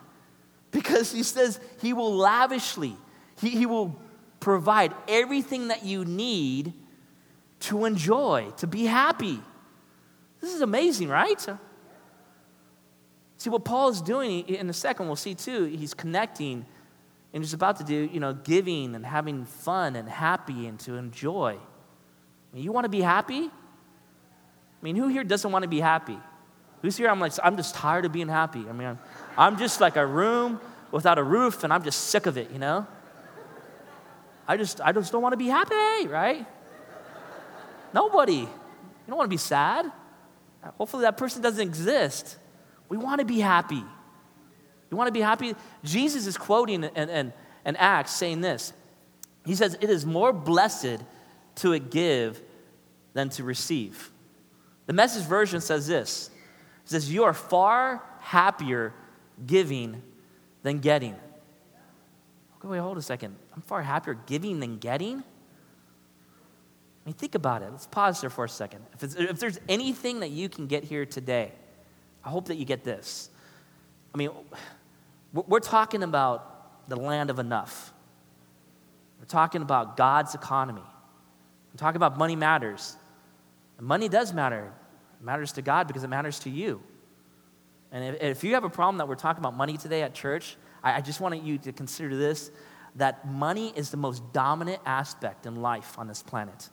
Because 0.70 1.12
He 1.12 1.22
says 1.22 1.58
He 1.80 1.92
will 1.92 2.14
lavishly, 2.14 2.96
He, 3.40 3.50
he 3.50 3.66
will 3.66 4.00
provide 4.40 4.92
everything 5.08 5.68
that 5.68 5.84
you 5.84 6.04
need 6.04 6.72
to 7.60 7.84
enjoy, 7.84 8.52
to 8.58 8.66
be 8.66 8.84
happy. 8.84 9.40
This 10.40 10.54
is 10.54 10.60
amazing, 10.60 11.08
right? 11.08 11.44
See, 13.38 13.50
what 13.50 13.64
Paul 13.64 13.88
is 13.88 14.02
doing 14.02 14.46
in 14.48 14.68
a 14.68 14.72
second, 14.72 15.06
we'll 15.06 15.16
see 15.16 15.34
too, 15.34 15.64
he's 15.64 15.94
connecting 15.94 16.66
and 17.32 17.42
he's 17.42 17.52
about 17.52 17.76
to 17.76 17.84
do, 17.84 18.10
you 18.12 18.18
know, 18.18 18.32
giving 18.32 18.96
and 18.96 19.06
having 19.06 19.44
fun 19.44 19.94
and 19.94 20.08
happy 20.08 20.66
and 20.66 20.78
to 20.80 20.94
enjoy. 20.94 21.56
I 21.56 22.54
mean, 22.56 22.64
you 22.64 22.72
want 22.72 22.84
to 22.84 22.90
be 22.90 23.00
happy? 23.00 23.44
I 23.44 24.82
mean, 24.82 24.96
who 24.96 25.06
here 25.06 25.22
doesn't 25.22 25.50
want 25.50 25.62
to 25.62 25.68
be 25.68 25.78
happy? 25.78 26.18
Who's 26.82 26.96
here? 26.96 27.08
I'm 27.08 27.20
like, 27.20 27.32
I'm 27.42 27.56
just 27.56 27.76
tired 27.76 28.04
of 28.04 28.12
being 28.12 28.28
happy. 28.28 28.64
I 28.68 28.72
mean, 28.72 28.88
I'm, 28.88 28.98
I'm 29.36 29.56
just 29.56 29.80
like 29.80 29.96
a 29.96 30.06
room 30.06 30.60
without 30.90 31.18
a 31.18 31.22
roof 31.22 31.62
and 31.62 31.72
I'm 31.72 31.84
just 31.84 32.06
sick 32.06 32.26
of 32.26 32.36
it, 32.38 32.50
you 32.50 32.58
know? 32.58 32.86
I 34.48 34.56
just, 34.56 34.80
I 34.80 34.90
just 34.90 35.12
don't 35.12 35.22
want 35.22 35.34
to 35.34 35.36
be 35.36 35.48
happy, 35.48 36.08
right? 36.08 36.44
Nobody. 37.94 38.34
You 38.34 38.48
don't 39.06 39.16
want 39.16 39.26
to 39.26 39.34
be 39.34 39.36
sad. 39.36 39.92
Hopefully 40.76 41.02
that 41.02 41.16
person 41.16 41.40
doesn't 41.40 41.60
exist. 41.60 42.36
We 42.88 42.96
want 42.96 43.20
to 43.20 43.24
be 43.24 43.40
happy. 43.40 43.84
You 44.90 44.96
want 44.96 45.08
to 45.08 45.12
be 45.12 45.20
happy? 45.20 45.54
Jesus 45.84 46.26
is 46.26 46.38
quoting 46.38 46.84
in, 46.84 47.10
in, 47.10 47.32
in 47.64 47.76
Acts 47.76 48.12
saying 48.12 48.40
this. 48.40 48.72
He 49.44 49.54
says, 49.54 49.76
It 49.80 49.90
is 49.90 50.06
more 50.06 50.32
blessed 50.32 50.98
to 51.56 51.78
give 51.78 52.40
than 53.12 53.28
to 53.30 53.44
receive. 53.44 54.10
The 54.86 54.92
message 54.92 55.24
version 55.24 55.60
says 55.60 55.86
this 55.86 56.30
It 56.84 56.90
says, 56.90 57.12
You 57.12 57.24
are 57.24 57.34
far 57.34 58.02
happier 58.20 58.94
giving 59.46 60.02
than 60.62 60.78
getting. 60.78 61.14
Okay, 62.58 62.68
wait, 62.68 62.78
hold 62.78 62.98
a 62.98 63.02
second. 63.02 63.36
I'm 63.54 63.62
far 63.62 63.82
happier 63.82 64.18
giving 64.26 64.60
than 64.60 64.78
getting? 64.78 65.18
I 65.18 65.24
mean, 67.04 67.14
think 67.14 67.34
about 67.34 67.62
it. 67.62 67.70
Let's 67.70 67.86
pause 67.86 68.20
there 68.20 68.30
for 68.30 68.44
a 68.44 68.48
second. 68.48 68.84
If, 69.00 69.16
if 69.18 69.38
there's 69.38 69.60
anything 69.68 70.20
that 70.20 70.30
you 70.30 70.48
can 70.48 70.66
get 70.66 70.84
here 70.84 71.06
today, 71.06 71.52
I 72.24 72.30
hope 72.30 72.46
that 72.46 72.56
you 72.56 72.64
get 72.64 72.84
this. 72.84 73.30
I 74.14 74.18
mean, 74.18 74.30
we're 75.32 75.60
talking 75.60 76.02
about 76.02 76.88
the 76.88 76.96
land 76.96 77.30
of 77.30 77.38
enough. 77.38 77.92
We're 79.18 79.26
talking 79.26 79.62
about 79.62 79.96
God's 79.96 80.34
economy. 80.34 80.82
We're 80.82 81.78
talking 81.78 81.96
about 81.96 82.16
money 82.16 82.36
matters. 82.36 82.96
And 83.76 83.86
money 83.86 84.08
does 84.08 84.32
matter. 84.32 84.72
It 85.20 85.24
matters 85.24 85.52
to 85.52 85.62
God 85.62 85.86
because 85.86 86.04
it 86.04 86.08
matters 86.08 86.38
to 86.40 86.50
you. 86.50 86.82
And 87.92 88.16
if, 88.16 88.22
if 88.22 88.44
you 88.44 88.54
have 88.54 88.64
a 88.64 88.70
problem 88.70 88.98
that 88.98 89.08
we're 89.08 89.14
talking 89.14 89.40
about 89.40 89.56
money 89.56 89.76
today 89.76 90.02
at 90.02 90.14
church, 90.14 90.56
I, 90.82 90.94
I 90.94 91.00
just 91.00 91.20
want 91.20 91.42
you 91.42 91.58
to 91.58 91.72
consider 91.72 92.16
this 92.16 92.50
that 92.96 93.28
money 93.28 93.72
is 93.76 93.90
the 93.90 93.96
most 93.96 94.32
dominant 94.32 94.80
aspect 94.84 95.46
in 95.46 95.56
life 95.56 95.98
on 95.98 96.08
this 96.08 96.22
planet. 96.22 96.68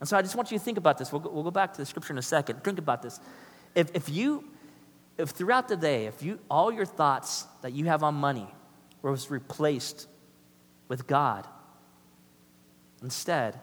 And 0.00 0.08
so 0.08 0.16
I 0.16 0.22
just 0.22 0.34
want 0.34 0.50
you 0.50 0.58
to 0.58 0.64
think 0.64 0.78
about 0.78 0.98
this. 0.98 1.12
We'll 1.12 1.20
go, 1.20 1.30
we'll 1.30 1.42
go 1.42 1.50
back 1.50 1.72
to 1.72 1.78
the 1.78 1.86
scripture 1.86 2.12
in 2.12 2.18
a 2.18 2.22
second. 2.22 2.62
Think 2.62 2.78
about 2.78 3.02
this. 3.02 3.20
If, 3.76 3.94
if 3.94 4.08
you, 4.08 4.42
if 5.18 5.30
throughout 5.30 5.68
the 5.68 5.76
day, 5.76 6.06
if 6.06 6.22
you, 6.22 6.40
all 6.50 6.72
your 6.72 6.86
thoughts 6.86 7.46
that 7.60 7.74
you 7.74 7.84
have 7.84 8.02
on 8.02 8.14
money 8.14 8.48
was 9.02 9.30
replaced 9.30 10.08
with 10.88 11.06
God, 11.06 11.46
instead, 13.02 13.60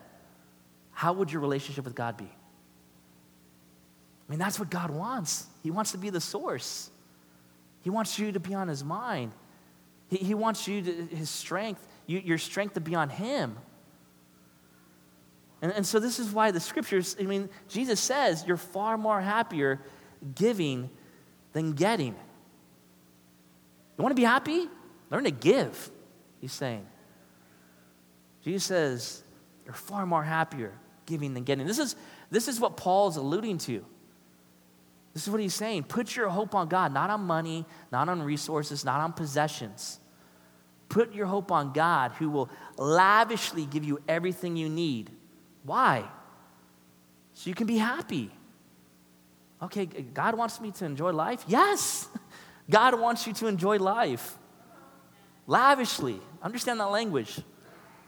how 0.92 1.12
would 1.14 1.32
your 1.32 1.42
relationship 1.42 1.84
with 1.84 1.96
God 1.96 2.16
be? 2.16 2.24
I 2.24 4.30
mean, 4.30 4.38
that's 4.38 4.58
what 4.58 4.70
God 4.70 4.90
wants. 4.90 5.46
He 5.62 5.72
wants 5.72 5.92
to 5.92 5.98
be 5.98 6.10
the 6.10 6.20
source. 6.20 6.90
He 7.82 7.90
wants 7.90 8.18
you 8.18 8.32
to 8.32 8.40
be 8.40 8.54
on 8.54 8.68
his 8.68 8.84
mind. 8.84 9.32
He, 10.08 10.18
he 10.18 10.34
wants 10.34 10.68
you 10.68 10.80
to, 10.80 11.06
his 11.06 11.28
strength, 11.28 11.86
you, 12.06 12.20
your 12.20 12.38
strength 12.38 12.74
to 12.74 12.80
be 12.80 12.94
on 12.94 13.08
him. 13.08 13.56
And, 15.60 15.72
and 15.72 15.86
so 15.86 15.98
this 15.98 16.18
is 16.18 16.30
why 16.30 16.52
the 16.52 16.60
scriptures, 16.60 17.16
I 17.18 17.24
mean, 17.24 17.48
Jesus 17.68 17.98
says 17.98 18.44
you're 18.46 18.56
far 18.56 18.96
more 18.96 19.20
happier 19.20 19.80
giving 20.34 20.90
than 21.52 21.72
getting. 21.72 22.14
You 23.96 24.02
want 24.02 24.10
to 24.10 24.20
be 24.20 24.24
happy? 24.24 24.68
Learn 25.10 25.24
to 25.24 25.30
give, 25.30 25.90
he's 26.40 26.52
saying. 26.52 26.86
Jesus 28.44 28.64
says 28.64 29.22
you're 29.64 29.74
far 29.74 30.06
more 30.06 30.22
happier 30.22 30.72
giving 31.06 31.34
than 31.34 31.44
getting. 31.44 31.66
This 31.66 31.78
is, 31.78 31.96
this 32.30 32.48
is 32.48 32.60
what 32.60 32.76
Paul's 32.76 33.16
alluding 33.16 33.58
to. 33.58 33.84
This 35.12 35.22
is 35.22 35.30
what 35.30 35.40
he's 35.40 35.54
saying. 35.54 35.84
Put 35.84 36.16
your 36.16 36.28
hope 36.28 36.54
on 36.54 36.68
God, 36.68 36.92
not 36.92 37.08
on 37.08 37.20
money, 37.20 37.64
not 37.92 38.08
on 38.08 38.22
resources, 38.22 38.84
not 38.84 39.00
on 39.00 39.12
possessions. 39.12 40.00
Put 40.88 41.14
your 41.14 41.26
hope 41.26 41.52
on 41.52 41.72
God 41.72 42.12
who 42.12 42.28
will 42.30 42.50
lavishly 42.76 43.64
give 43.66 43.84
you 43.84 44.00
everything 44.08 44.56
you 44.56 44.68
need. 44.68 45.10
Why? 45.62 46.04
So 47.34 47.48
you 47.48 47.54
can 47.54 47.66
be 47.66 47.78
happy. 47.78 48.30
Okay, 49.62 49.86
God 49.86 50.36
wants 50.36 50.60
me 50.60 50.70
to 50.72 50.84
enjoy 50.84 51.12
life? 51.12 51.44
Yes. 51.46 52.08
God 52.70 52.98
wants 52.98 53.26
you 53.26 53.32
to 53.34 53.46
enjoy 53.46 53.78
life. 53.78 54.36
Lavishly. 55.46 56.20
Understand 56.42 56.80
that 56.80 56.90
language. 56.90 57.38
You 57.38 57.44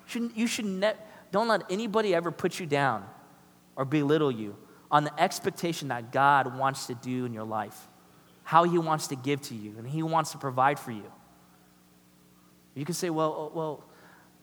should, 0.06 0.32
you 0.34 0.46
should 0.46 0.66
ne- 0.66 0.94
don't 1.30 1.48
let 1.48 1.62
anybody 1.70 2.14
ever 2.14 2.30
put 2.30 2.58
you 2.58 2.66
down 2.66 3.04
or 3.74 3.84
belittle 3.84 4.30
you 4.30 4.56
on 4.90 5.04
the 5.04 5.20
expectation 5.20 5.88
that 5.88 6.12
God 6.12 6.56
wants 6.58 6.86
to 6.86 6.94
do 6.94 7.24
in 7.24 7.32
your 7.32 7.44
life, 7.44 7.88
how 8.44 8.64
He 8.64 8.78
wants 8.78 9.08
to 9.08 9.16
give 9.16 9.40
to 9.42 9.54
you, 9.54 9.74
and 9.78 9.86
He 9.86 10.02
wants 10.02 10.32
to 10.32 10.38
provide 10.38 10.78
for 10.78 10.92
you. 10.92 11.10
You 12.74 12.84
can 12.84 12.94
say, 12.94 13.10
well, 13.10 13.34
oh, 13.36 13.52
well, 13.54 13.84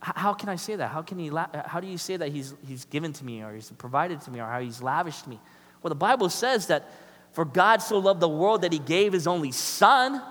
how 0.04 0.34
can 0.34 0.50
I 0.50 0.58
say 0.58 0.76
that? 0.76 0.90
How, 0.90 1.02
can 1.02 1.18
he 1.18 1.30
la- 1.30 1.48
how 1.66 1.80
do 1.80 1.88
you 1.88 1.98
say 1.98 2.18
that 2.18 2.30
he's, 2.30 2.54
he's 2.68 2.84
given 2.84 3.14
to 3.14 3.24
me 3.24 3.42
or 3.42 3.54
he's 3.54 3.72
provided 3.72 4.20
to 4.22 4.32
me 4.32 4.42
or 4.42 4.46
how 4.46 4.60
he's 4.60 4.82
lavished 4.82 5.28
me? 5.28 5.40
Well, 5.84 5.90
the 5.90 5.96
Bible 5.96 6.30
says 6.30 6.68
that 6.68 6.90
for 7.34 7.46
God 7.46 7.82
so 7.82 8.00
loved 8.00 8.22
the 8.22 8.30
world 8.30 8.62
that 8.62 8.72
he 8.72 8.80
gave 8.80 9.12
his 9.14 9.28
only 9.28 9.52
son. 9.52 10.22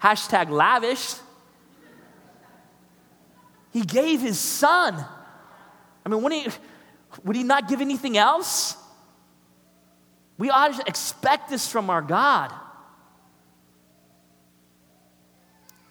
Hashtag 0.00 0.50
lavish. 0.50 1.14
He 3.72 3.82
gave 3.82 4.20
his 4.20 4.38
son. 4.38 5.04
I 6.04 6.08
mean, 6.08 6.22
would 6.22 6.32
he, 6.32 6.46
would 7.24 7.36
he 7.36 7.42
not 7.42 7.68
give 7.68 7.80
anything 7.80 8.16
else? 8.16 8.76
We 10.38 10.50
ought 10.50 10.74
to 10.74 10.82
expect 10.86 11.50
this 11.50 11.70
from 11.70 11.90
our 11.90 12.02
God. 12.02 12.52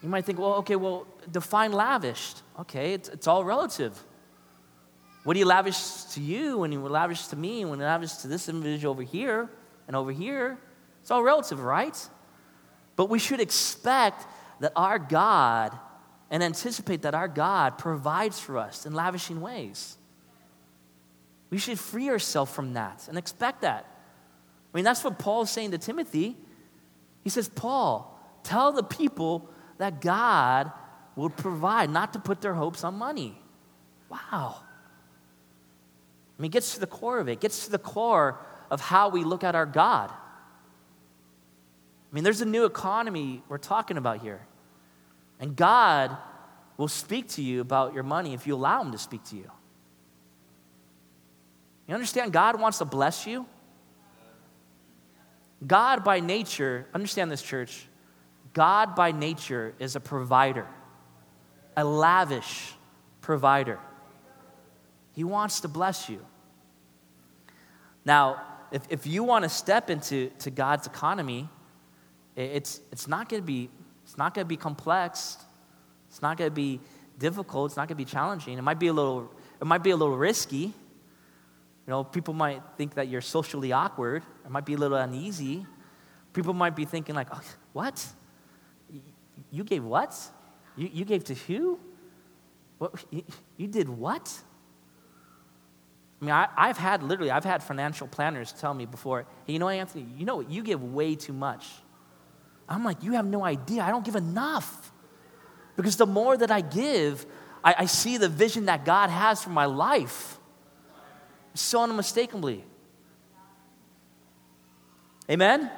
You 0.04 0.10
might 0.10 0.26
think, 0.26 0.40
well, 0.40 0.56
okay, 0.56 0.76
well, 0.76 1.08
define 1.32 1.72
lavished. 1.72 2.42
Okay, 2.60 2.94
it's, 2.94 3.10
it's 3.10 3.28
all 3.28 3.44
relative. 3.44 4.02
What 5.24 5.34
do 5.34 5.40
you 5.40 5.46
lavish 5.46 6.04
to 6.14 6.22
you 6.22 6.58
when 6.58 6.72
you 6.72 6.80
lavish 6.82 7.28
to 7.28 7.36
me, 7.36 7.62
and 7.62 7.70
when 7.70 7.80
you 7.80 7.86
lavish 7.86 8.14
to 8.18 8.28
this 8.28 8.50
individual 8.50 8.92
over 8.92 9.04
here 9.04 9.50
and 9.88 9.96
over 9.96 10.12
here? 10.12 10.58
It's 11.02 11.12
all 11.12 11.24
relative, 11.24 11.60
right? 11.60 11.98
But 12.96 13.10
we 13.10 13.20
should 13.20 13.40
expect 13.40 14.26
that 14.60 14.72
our 14.76 14.98
God 15.00 15.78
and 16.30 16.42
anticipate 16.42 17.04
that 17.04 17.14
our 17.14 17.28
God 17.28 17.78
provides 17.78 18.40
for 18.40 18.58
us 18.58 18.86
in 18.86 18.94
lavishing 18.94 19.42
ways. 19.42 19.98
We 21.50 21.58
should 21.58 21.78
free 21.78 22.10
ourselves 22.10 22.52
from 22.52 22.74
that 22.74 23.08
and 23.10 23.18
expect 23.18 23.62
that. 23.62 23.86
I 24.74 24.78
mean, 24.78 24.86
that's 24.86 25.04
what 25.04 25.20
Paul 25.20 25.42
is 25.42 25.50
saying 25.50 25.72
to 25.72 25.78
Timothy. 25.78 26.38
He 27.24 27.30
says, 27.30 27.50
Paul, 27.50 28.18
tell 28.44 28.72
the 28.72 28.84
people 28.84 29.50
that 29.78 30.00
God 30.00 30.72
will 31.16 31.30
provide, 31.30 31.90
not 31.90 32.14
to 32.14 32.20
put 32.20 32.40
their 32.42 32.54
hopes 32.54 32.84
on 32.84 32.96
money. 32.96 33.38
Wow. 34.10 34.58
I 36.42 36.42
mean, 36.42 36.50
it 36.50 36.54
gets 36.54 36.74
to 36.74 36.80
the 36.80 36.88
core 36.88 37.20
of 37.20 37.30
it, 37.30 37.34
it 37.34 37.40
gets 37.40 37.66
to 37.66 37.72
the 37.72 37.78
core 37.78 38.40
of 38.72 38.82
how 38.82 39.10
we 39.10 39.24
look 39.24 39.44
at 39.44 39.54
our 39.54 39.68
God. 39.68 40.10
I 40.10 42.16
mean, 42.16 42.24
there's 42.24 42.42
a 42.42 42.48
new 42.48 42.66
economy 42.66 43.44
we're 43.48 43.60
talking 43.60 43.96
about 43.96 44.22
here. 44.22 44.42
And 45.40 45.56
God 45.56 46.18
will 46.78 46.88
speak 46.88 47.30
to 47.30 47.44
you 47.44 47.62
about 47.62 47.94
your 47.94 48.02
money 48.02 48.34
if 48.34 48.48
you 48.48 48.56
allow 48.56 48.82
Him 48.82 48.92
to 48.92 48.98
speak 48.98 49.24
to 49.26 49.36
you. 49.36 49.52
You 51.88 51.94
understand? 51.94 52.34
God 52.34 52.60
wants 52.60 52.80
to 52.80 52.86
bless 52.86 53.28
you. 53.28 53.46
God, 55.68 56.04
by 56.04 56.22
nature, 56.22 56.88
understand 56.92 57.30
this, 57.30 57.44
church, 57.44 57.86
God, 58.54 58.96
by 58.96 59.12
nature, 59.12 59.76
is 59.78 59.96
a 59.96 60.00
provider, 60.00 60.66
a 61.78 61.86
lavish 61.86 62.74
provider. 63.22 63.78
He 65.14 65.24
wants 65.24 65.60
to 65.60 65.68
bless 65.68 66.10
you. 66.10 66.26
Now, 68.06 68.42
if, 68.72 68.84
if 68.90 69.06
you 69.06 69.24
want 69.24 69.44
to 69.44 69.50
step 69.50 69.90
into 69.90 70.30
to 70.40 70.50
God's 70.50 70.88
economy, 70.88 71.50
it's, 72.36 72.82
it's 72.92 73.08
not 73.08 73.30
going 73.30 73.42
to 73.42 73.46
be 73.46 73.70
it's 74.04 74.18
not 74.18 74.34
going 74.34 74.46
to 74.46 74.50
be 74.50 74.58
complex. 74.58 75.38
It's 76.10 76.22
not 76.22 76.38
going 76.38 76.50
to 76.50 76.56
be 76.56 76.82
difficult. 77.18 77.72
It's 77.72 77.78
not 77.78 77.88
going 77.88 77.98
to 77.98 78.04
be 78.04 78.06
challenging. 78.06 78.58
It 78.58 78.62
might 78.62 78.80
be 78.80 78.88
a 78.88 78.94
little 78.94 79.32
it 79.60 79.68
might 79.68 79.84
be 79.84 79.92
a 79.92 79.96
little 79.96 80.18
risky. 80.18 80.74
You 81.86 81.88
know, 81.88 82.04
people 82.04 82.34
might 82.34 82.62
think 82.78 82.96
that 82.96 83.08
you're 83.08 83.22
socially 83.22 83.72
awkward. 83.72 84.24
It 84.46 84.52
might 84.52 84.66
be 84.66 84.74
a 84.74 84.78
little 84.78 84.98
uneasy. 84.98 85.66
People 86.34 86.54
might 86.54 86.76
be 86.76 86.86
thinking 86.86 87.16
like, 87.16 87.28
oh, 87.32 87.42
"What? 87.74 88.06
You 89.52 89.64
gave 89.64 89.84
what? 89.84 90.16
You, 90.76 90.90
you 90.92 91.06
gave 91.06 91.24
to 91.26 91.36
who? 91.36 91.80
What? 92.78 93.04
You, 93.12 93.24
you 93.58 93.68
did 93.68 93.90
what?" 93.90 94.42
I 96.22 96.26
mean, 96.26 96.34
I, 96.34 96.68
have 96.68 96.78
had 96.78 97.02
literally, 97.02 97.32
I've 97.32 97.44
had 97.44 97.64
financial 97.64 98.08
planners 98.08 98.54
tell 98.54 98.76
me 98.76 98.86
before, 98.86 99.26
hey, 99.48 99.54
you 99.54 99.60
know, 99.60 99.70
Anthony, 99.70 100.06
you 100.16 100.24
know 100.24 100.36
what? 100.38 100.52
You 100.52 100.62
give 100.62 100.84
way 100.84 101.16
too 101.16 101.34
much. 101.34 101.68
I'm 102.70 102.84
like, 102.84 103.04
you 103.04 103.14
have 103.14 103.26
no 103.26 103.44
idea. 103.44 103.82
I 103.82 103.90
don't 103.90 104.06
give 104.06 104.16
enough. 104.16 104.92
Because 105.76 105.98
the 105.98 106.06
more 106.06 106.38
that 106.38 106.52
I 106.52 106.62
give, 106.62 107.26
I, 107.64 107.76
I 107.80 107.86
see 107.86 108.18
the 108.18 108.30
vision 108.30 108.66
that 108.66 108.86
God 108.86 109.10
has 109.10 109.44
for 109.44 109.50
my 109.50 109.66
life 109.66 110.38
so 111.56 111.82
unmistakably. 111.82 112.64
Amen? 115.28 115.62
Amen? 115.62 115.72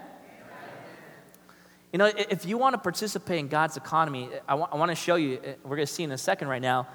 You 1.93 1.99
know, 1.99 2.12
if 2.15 2.45
you 2.45 2.58
want 2.58 2.73
to 2.73 2.79
participate 2.79 3.39
in 3.39 3.47
God's 3.47 3.77
economy, 3.77 4.29
I, 4.47 4.56
I 4.56 4.75
want 4.75 4.89
to 4.89 4.95
show 4.95 5.15
you, 5.15 5.38
uh, 5.38 5.53
we're 5.63 5.77
going 5.77 5.88
to 5.88 5.93
see 5.93 6.03
in 6.03 6.12
a 6.12 6.17
second 6.17 6.49
right 6.49 6.62
now, 6.62 6.88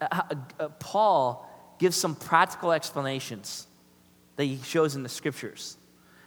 uh, 0.00 0.34
uh, 0.58 0.68
Paul 0.80 1.47
gives 1.78 1.96
some 1.96 2.14
practical 2.14 2.72
explanations 2.72 3.66
that 4.36 4.44
he 4.44 4.58
shows 4.64 4.96
in 4.96 5.02
the 5.02 5.08
scriptures. 5.08 5.76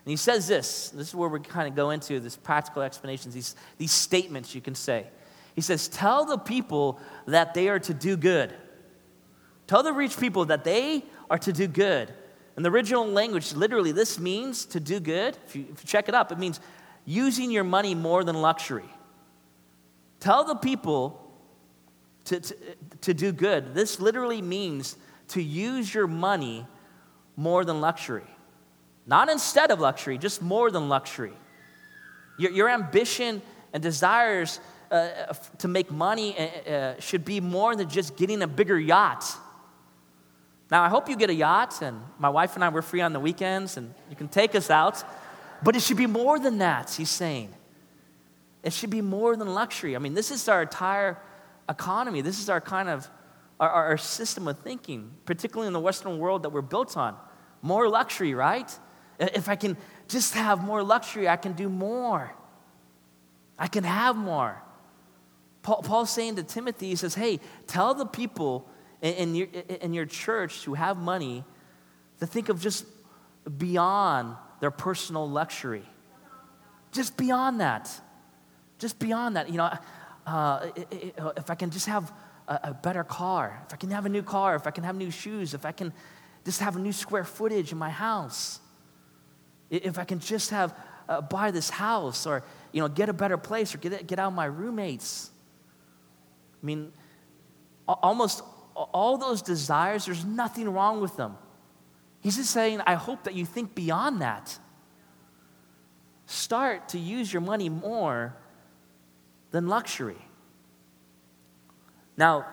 And 0.06 0.12
he 0.12 0.18
says 0.18 0.48
this 0.48 0.90
this 0.90 1.10
is 1.10 1.16
where 1.16 1.30
we 1.30 1.40
kind 1.40 1.68
of 1.68 1.76
go 1.76 1.92
into 1.92 2.20
this 2.20 2.36
practical 2.36 2.82
explanations, 2.82 3.34
these, 3.34 3.56
these 3.78 3.92
statements 3.92 4.56
you 4.56 4.62
can 4.62 4.76
say. 4.76 5.08
He 5.56 5.62
says, 5.62 5.88
Tell 5.88 6.26
the 6.26 6.38
people 6.38 7.00
that 7.26 7.54
they 7.54 7.70
are 7.70 7.80
to 7.80 7.94
do 7.94 8.18
good. 8.18 8.54
Tell 9.68 9.84
the 9.84 9.94
rich 9.94 10.20
people 10.20 10.46
that 10.46 10.64
they 10.64 11.04
are 11.30 11.38
to 11.40 11.54
do 11.54 11.68
good. 11.68 12.14
In 12.58 12.64
the 12.64 12.70
original 12.70 13.06
language, 13.06 13.54
literally, 13.54 13.92
this 13.92 14.20
means 14.20 14.66
to 14.66 14.80
do 14.80 15.00
good. 15.00 15.38
If 15.48 15.56
you, 15.56 15.66
if 15.72 15.84
you 15.84 15.88
check 15.88 16.10
it 16.10 16.16
up, 16.16 16.32
it 16.32 16.38
means 16.38 16.60
using 17.06 17.52
your 17.52 17.64
money 17.64 17.96
more 17.96 18.24
than 18.24 18.42
luxury. 18.42 18.90
Tell 20.20 20.44
the 20.44 20.56
people 20.56 21.32
to, 22.26 22.40
to, 22.40 22.56
to 23.02 23.14
do 23.14 23.32
good. 23.32 23.74
This 23.74 24.00
literally 24.00 24.42
means 24.42 24.98
to 25.32 25.42
use 25.42 25.94
your 25.94 26.08
money 26.08 26.66
more 27.36 27.66
than 27.66 27.82
luxury. 27.82 28.28
Not 29.06 29.30
instead 29.30 29.72
of 29.72 29.80
luxury, 29.80 30.18
just 30.18 30.42
more 30.42 30.72
than 30.72 30.90
luxury. 30.90 31.34
Your, 32.38 32.52
your 32.52 32.70
ambition 32.70 33.42
and 33.74 33.82
desires 33.82 34.60
uh, 34.92 35.10
to 35.60 35.68
make 35.68 35.92
money 35.92 36.38
uh, 36.38 36.70
uh, 36.70 37.00
should 37.00 37.26
be 37.26 37.40
more 37.40 37.76
than 37.76 37.90
just 37.90 38.18
getting 38.18 38.42
a 38.42 38.48
bigger 38.48 38.80
yacht. 38.80 39.26
Now, 40.70 40.84
I 40.84 40.90
hope 40.90 41.10
you 41.10 41.16
get 41.16 41.30
a 41.30 41.34
yacht, 41.34 41.82
and 41.82 42.02
my 42.18 42.30
wife 42.30 42.56
and 42.56 42.64
I, 42.64 42.70
we're 42.70 42.82
free 42.82 43.02
on 43.02 43.12
the 43.12 43.20
weekends, 43.20 43.78
and 43.78 43.94
you 44.10 44.16
can 44.16 44.28
take 44.28 44.56
us 44.56 44.70
out. 44.70 45.04
But 45.64 45.76
it 45.76 45.82
should 45.82 45.98
be 45.98 46.08
more 46.08 46.40
than 46.40 46.60
that, 46.60 46.92
he's 46.92 47.10
saying. 47.10 47.54
It 48.64 48.74
should 48.74 48.90
be 48.90 49.02
more 49.02 49.36
than 49.36 49.54
luxury. 49.54 49.96
I 49.96 50.00
mean, 50.00 50.14
this 50.14 50.32
is 50.32 50.48
our 50.48 50.62
entire 50.62 51.18
economy. 51.68 52.22
This 52.22 52.40
is 52.40 52.50
our 52.50 52.62
kind 52.62 52.90
of 52.90 53.10
our, 53.62 53.70
our 53.70 53.98
system 53.98 54.48
of 54.48 54.60
thinking, 54.60 55.12
particularly 55.26 55.68
in 55.68 55.74
the 55.74 55.80
Western 55.80 56.18
world 56.18 56.44
that 56.44 56.50
we're 56.50 56.62
built 56.62 56.98
on. 56.98 57.16
More 57.62 57.88
luxury, 57.88 58.34
right? 58.34 58.70
If 59.20 59.48
I 59.48 59.56
can 59.56 59.78
just 60.08 60.34
have 60.34 60.64
more 60.64 60.82
luxury, 60.82 61.30
I 61.30 61.38
can 61.38 61.54
do 61.54 61.70
more. 61.70 62.34
I 63.60 63.68
can 63.68 63.84
have 63.84 64.16
more. 64.16 64.62
Paul, 65.62 65.84
Paul's 65.84 66.10
saying 66.10 66.38
to 66.38 66.44
Timothy, 66.44 66.88
he 66.88 66.96
says, 66.96 67.14
Hey, 67.14 67.40
tell 67.68 67.94
the 67.94 68.08
people 68.08 68.68
in, 69.00 69.14
in, 69.14 69.36
your, 69.36 69.48
in 69.80 69.94
your 69.94 70.08
church 70.08 70.66
who 70.66 70.74
have 70.74 70.98
money 70.98 71.44
to 72.20 72.26
think 72.26 72.50
of 72.50 72.60
just 72.60 72.86
beyond 73.58 74.36
their 74.60 74.72
personal 74.72 75.30
luxury. 75.30 75.84
Just 76.92 77.16
beyond 77.16 77.62
that. 77.62 77.92
Just 78.80 78.98
beyond 78.98 79.36
that. 79.36 79.50
You 79.50 79.58
know, 79.58 79.78
uh, 80.26 80.68
if 81.38 81.52
I 81.52 81.56
can 81.56 81.70
just 81.70 81.86
have 81.86 82.12
a, 82.52 82.70
a 82.70 82.74
better 82.74 83.04
car, 83.04 83.64
if 83.66 83.74
I 83.74 83.78
can 83.78 83.92
have 83.92 84.06
a 84.06 84.10
new 84.10 84.24
car, 84.24 84.56
if 84.56 84.68
I 84.68 84.72
can 84.72 84.84
have 84.84 84.96
new 84.96 85.12
shoes, 85.12 85.54
if 85.54 85.66
I 85.66 85.72
can 85.72 85.94
just 86.44 86.60
have 86.60 86.76
a 86.76 86.80
new 86.80 86.92
square 86.92 87.24
footage 87.24 87.72
in 87.72 87.78
my 87.78 87.90
house, 87.90 88.60
if 89.70 89.98
I 89.98 90.04
can 90.04 90.20
just 90.20 90.50
have 90.50 90.76
uh, 91.08 91.22
buy 91.22 91.52
this 91.52 91.70
house 91.70 92.26
or 92.26 92.44
you 92.74 92.82
know 92.82 92.88
get 92.88 93.10
a 93.10 93.14
better 93.14 93.38
place 93.38 93.74
or 93.74 93.78
get 93.78 94.06
get 94.06 94.20
out 94.20 94.34
my 94.34 94.46
roommates. 94.46 95.32
I 96.62 96.66
mean, 96.66 96.92
almost 97.88 98.44
all 98.76 99.18
those 99.18 99.42
desires. 99.42 100.06
There's 100.06 100.26
nothing 100.26 100.70
wrong 100.70 101.02
with 101.02 101.16
them. 101.16 101.38
He's 102.20 102.36
just 102.36 102.52
saying, 102.52 102.82
I 102.86 102.96
hope 102.96 103.24
that 103.24 103.34
you 103.34 103.46
think 103.46 103.74
beyond 103.74 104.22
that. 104.22 104.58
Start 106.28 106.90
to 106.90 107.00
use 107.00 107.34
your 107.34 107.42
money 107.42 107.68
more 107.68 108.36
than 109.50 109.68
luxury. 109.68 110.22
Now, 112.22 112.46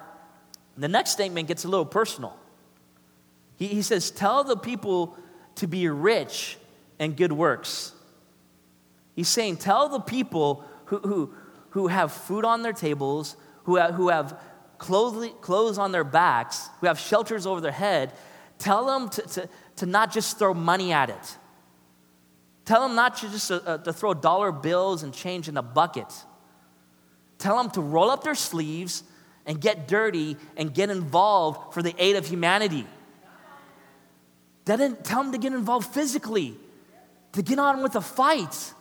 the 0.79 0.89
next 0.89 1.11
statement 1.11 1.47
gets 1.47 1.67
a 1.67 1.69
little 1.69 1.85
personal. 1.85 2.35
He, 3.57 3.67
he 3.67 3.83
says, 3.83 4.11
Tell 4.11 4.43
the 4.43 4.57
people 4.57 5.15
to 5.57 5.67
be 5.67 5.87
rich 5.91 6.57
in 6.99 7.13
good 7.13 7.33
works. 7.33 7.93
He's 9.15 9.29
saying, 9.29 9.59
Tell 9.59 9.91
the 9.91 10.01
people 10.01 10.65
who, 10.87 11.01
who, 11.01 11.35
who 11.69 11.89
have 11.89 12.13
food 12.13 12.47
on 12.47 12.63
their 12.63 12.73
tables, 12.73 13.37
who 13.65 13.77
have, 13.77 13.93
who 13.93 14.09
have 14.09 14.41
clothes, 14.79 15.31
clothes 15.43 15.77
on 15.77 15.93
their 15.93 16.03
backs, 16.03 16.71
who 16.81 16.87
have 16.87 16.99
shelters 16.99 17.45
over 17.45 17.61
their 17.61 17.71
head, 17.71 18.15
tell 18.57 18.87
them 18.87 19.11
to, 19.11 19.21
to, 19.21 19.49
to 19.77 19.85
not 19.85 20.11
just 20.11 20.39
throw 20.39 20.55
money 20.55 20.95
at 20.95 21.11
it. 21.11 21.37
Tell 22.65 22.89
them 22.89 22.97
not 22.97 23.19
to 23.19 23.29
just 23.29 23.51
uh, 23.51 23.61
uh 23.67 23.77
to 23.77 23.93
throw 23.93 24.15
dollar 24.15 24.51
bills 24.51 25.03
and 25.03 25.13
change 25.13 25.47
in 25.47 25.59
a 25.59 25.63
bucket. 25.63 26.11
Tell 27.37 27.59
them 27.59 27.71
to 27.73 27.83
roll 27.83 28.11
up 28.11 28.25
their 28.25 28.35
sleeves 28.35 29.03
and 29.49 29.61
get 29.61 29.89
dirty 29.89 30.37
and 30.57 30.73
get 30.73 30.91
involved 30.91 31.75
for 31.75 31.83
the 31.83 31.93
aid 31.99 32.15
of 32.15 32.27
humanity. 32.27 32.87
That 34.67 34.77
didn't 34.77 35.05
tell 35.05 35.25
them 35.25 35.33
to 35.33 35.39
get 35.39 35.53
involved 35.53 35.93
physically, 35.93 36.55
to 37.33 37.43
get 37.43 37.59
on 37.59 37.83
with 37.83 37.93
the 37.93 38.01
fight. 38.01 38.75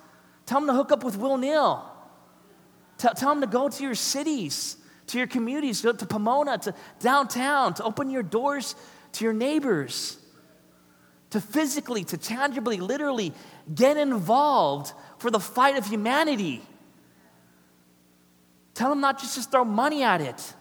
Tell 0.45 0.59
them 0.59 0.67
to 0.67 0.73
hook 0.73 0.91
up 0.91 1.03
with 1.03 1.17
Will 1.17 1.37
Neal. 1.37 1.89
Tell, 2.99 3.15
tell 3.15 3.29
them 3.29 3.41
to 3.41 3.47
go 3.47 3.69
to 3.69 3.83
your 3.83 3.95
cities, 3.95 4.77
to 5.07 5.17
your 5.17 5.27
communities, 5.27 5.81
to, 5.81 5.93
to 5.93 6.05
Pomona, 6.05 6.59
to 6.59 6.75
downtown, 6.99 7.73
to 7.75 7.83
open 7.83 8.11
your 8.11 8.23
doors 8.23 8.75
to 9.13 9.23
your 9.23 9.33
neighbors, 9.33 10.17
to 11.31 11.41
physically, 11.41 12.03
to 12.05 12.17
tangibly, 12.17 12.77
literally 12.77 13.33
get 13.73 13.97
involved 13.97 14.93
for 15.17 15.31
the 15.31 15.39
fight 15.39 15.75
of 15.75 15.87
humanity. 15.87 16.61
Tell 18.73 18.89
them 18.89 19.01
not 19.01 19.19
just 19.19 19.35
to 19.35 19.41
throw 19.41 19.65
money 19.65 20.03
at 20.03 20.21
it. 20.21 20.53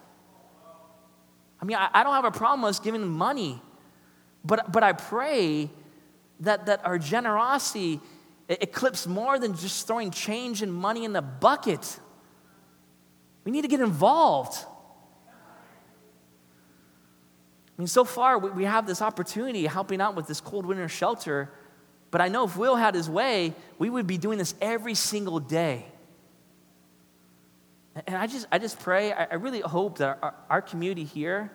I 1.61 1.65
mean, 1.65 1.77
I, 1.77 1.89
I 1.93 2.03
don't 2.03 2.13
have 2.13 2.25
a 2.25 2.31
problem 2.31 2.61
with 2.61 2.71
us 2.71 2.79
giving 2.79 3.07
money, 3.07 3.61
but, 4.45 4.71
but 4.71 4.83
I 4.83 4.93
pray 4.93 5.69
that, 6.41 6.67
that 6.67 6.85
our 6.85 6.99
generosity 6.99 7.99
eclipses 8.49 9.07
more 9.07 9.39
than 9.39 9.55
just 9.55 9.87
throwing 9.87 10.11
change 10.11 10.61
and 10.61 10.73
money 10.73 11.03
in 11.03 11.13
the 11.13 11.21
bucket. 11.21 11.99
We 13.43 13.51
need 13.51 13.63
to 13.63 13.67
get 13.67 13.79
involved. 13.79 14.55
I 17.77 17.81
mean, 17.81 17.87
so 17.87 18.03
far 18.03 18.37
we, 18.39 18.49
we 18.51 18.63
have 18.63 18.87
this 18.87 19.01
opportunity 19.01 19.65
helping 19.65 20.01
out 20.01 20.15
with 20.15 20.27
this 20.27 20.41
cold 20.41 20.65
winter 20.65 20.87
shelter, 20.87 21.49
but 22.09 22.21
I 22.21 22.27
know 22.27 22.45
if 22.45 22.57
Will 22.57 22.75
had 22.75 22.95
his 22.95 23.09
way, 23.09 23.53
we 23.77 23.89
would 23.89 24.07
be 24.07 24.17
doing 24.17 24.37
this 24.37 24.55
every 24.61 24.95
single 24.95 25.39
day. 25.39 25.85
And 28.05 28.15
I 28.15 28.27
just, 28.27 28.47
I 28.51 28.59
just 28.59 28.79
pray, 28.79 29.11
I, 29.11 29.35
really 29.35 29.61
hope 29.61 29.97
that 29.97 30.19
our, 30.21 30.35
our, 30.49 30.61
community 30.61 31.03
here, 31.03 31.51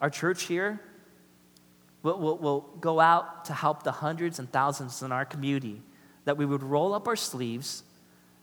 our 0.00 0.08
church 0.08 0.44
here, 0.44 0.80
will, 2.02 2.18
will, 2.18 2.38
will 2.38 2.60
go 2.80 3.00
out 3.00 3.44
to 3.46 3.52
help 3.52 3.82
the 3.82 3.92
hundreds 3.92 4.38
and 4.38 4.50
thousands 4.50 5.02
in 5.02 5.12
our 5.12 5.24
community, 5.24 5.82
that 6.24 6.36
we 6.36 6.46
would 6.46 6.62
roll 6.62 6.94
up 6.94 7.06
our 7.06 7.16
sleeves 7.16 7.82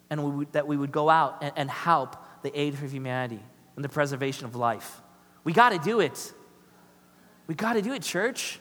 and 0.10 0.24
we 0.24 0.32
would, 0.32 0.54
that 0.54 0.68
we 0.68 0.78
would 0.78 0.92
go 0.92 1.10
out 1.10 1.38
and, 1.42 1.54
and 1.56 1.72
help 1.72 2.16
the 2.44 2.60
aid 2.60 2.78
for 2.78 2.86
humanity 2.86 3.40
and 3.76 3.84
the 3.84 3.90
preservation 3.90 4.46
of 4.46 4.56
life. 4.56 5.02
We 5.44 5.54
got 5.54 5.70
to 5.70 5.80
do 5.80 6.00
it. 6.00 6.34
We 7.48 7.56
got 7.56 7.74
to 7.74 7.82
do 7.82 7.94
it, 7.94 8.04
church. 8.04 8.60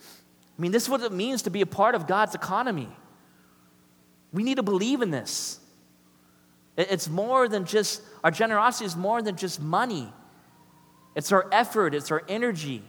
I 0.00 0.62
mean, 0.62 0.72
this 0.72 0.84
is 0.84 0.88
what 0.88 1.02
it 1.02 1.12
means 1.12 1.42
to 1.42 1.50
be 1.50 1.60
a 1.60 1.66
part 1.66 1.94
of 1.94 2.06
God's 2.06 2.34
economy. 2.34 2.88
We 4.32 4.42
need 4.42 4.56
to 4.56 4.62
believe 4.62 5.02
in 5.02 5.10
this. 5.10 5.60
It's 6.78 7.08
more 7.08 7.48
than 7.48 7.64
just, 7.64 8.02
our 8.22 8.30
generosity 8.30 8.84
is 8.84 8.96
more 8.96 9.20
than 9.20 9.34
just 9.34 9.60
money. 9.60 10.12
It's 11.16 11.32
our 11.32 11.48
effort, 11.50 11.92
it's 11.92 12.12
our 12.12 12.22
energy, 12.28 12.84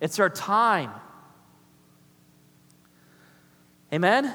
it's 0.00 0.18
our 0.18 0.28
time. 0.28 0.90
Amen? 3.92 4.24
Amen? 4.24 4.34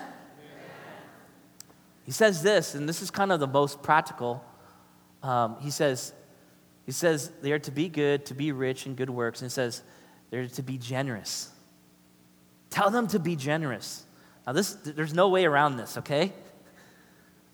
He 2.05 2.11
says 2.13 2.41
this, 2.41 2.75
and 2.75 2.87
this 2.87 3.01
is 3.01 3.11
kind 3.11 3.33
of 3.33 3.41
the 3.41 3.47
most 3.47 3.83
practical. 3.83 4.41
Um, 5.21 5.57
he 5.59 5.69
says, 5.69 6.13
he 6.85 6.93
says 6.93 7.29
they 7.41 7.51
are 7.51 7.59
to 7.59 7.71
be 7.71 7.89
good, 7.89 8.25
to 8.27 8.33
be 8.33 8.53
rich 8.53 8.85
in 8.85 8.95
good 8.95 9.09
works, 9.09 9.41
and 9.41 9.51
he 9.51 9.53
says 9.53 9.83
they're 10.29 10.47
to 10.47 10.63
be 10.63 10.77
generous. 10.77 11.51
Tell 12.69 12.89
them 12.89 13.07
to 13.09 13.19
be 13.19 13.35
generous. 13.35 14.05
Now, 14.47 14.53
this, 14.53 14.73
there's 14.73 15.13
no 15.13 15.27
way 15.27 15.43
around 15.43 15.75
this, 15.75 15.97
okay? 15.97 16.31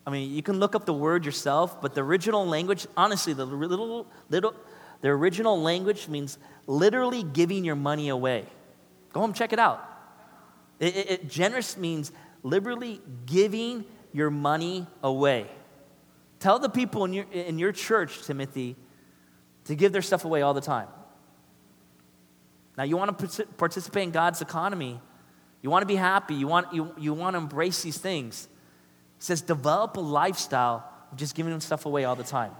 I 0.09 0.11
mean, 0.11 0.31
you 0.33 0.41
can 0.41 0.59
look 0.59 0.73
up 0.73 0.87
the 0.87 0.93
word 0.93 1.23
yourself, 1.23 1.79
but 1.83 1.93
the 1.93 2.01
original 2.01 2.43
language, 2.43 2.87
honestly, 2.97 3.33
the 3.33 3.45
little, 3.45 4.07
little, 4.31 4.55
the 5.01 5.09
original 5.09 5.61
language 5.61 6.07
means 6.07 6.39
literally 6.65 7.21
giving 7.21 7.63
your 7.63 7.75
money 7.75 8.09
away. 8.09 8.47
Go 9.13 9.19
home, 9.19 9.33
check 9.33 9.53
it 9.53 9.59
out. 9.59 9.87
It, 10.79 10.95
it, 10.95 11.11
it 11.11 11.29
generous 11.29 11.77
means 11.77 12.11
liberally 12.41 13.01
giving 13.27 13.85
your 14.11 14.31
money 14.31 14.87
away. 15.03 15.45
Tell 16.39 16.57
the 16.57 16.69
people 16.69 17.05
in 17.05 17.13
your, 17.13 17.25
in 17.31 17.59
your 17.59 17.71
church, 17.71 18.23
Timothy, 18.23 18.77
to 19.65 19.75
give 19.75 19.91
their 19.91 20.01
stuff 20.01 20.25
away 20.25 20.41
all 20.41 20.55
the 20.55 20.59
time. 20.61 20.87
Now, 22.75 22.83
you 22.83 22.97
want 22.97 23.15
to 23.19 23.45
participate 23.57 24.05
in 24.05 24.11
God's 24.11 24.41
economy. 24.41 24.99
You 25.61 25.69
want 25.69 25.83
to 25.83 25.87
be 25.87 25.97
happy. 25.97 26.33
You 26.33 26.47
want, 26.47 26.73
you, 26.73 26.95
you 26.97 27.13
want 27.13 27.35
to 27.35 27.37
embrace 27.37 27.83
these 27.83 27.99
things. 27.99 28.47
Says, 29.19 29.41
develop 29.41 29.97
a 29.97 30.01
lifestyle 30.01 30.83
of 31.11 31.17
just 31.17 31.35
giving 31.35 31.51
them 31.51 31.61
stuff 31.61 31.85
away 31.85 32.05
all 32.05 32.15
the 32.15 32.23
time. 32.23 32.51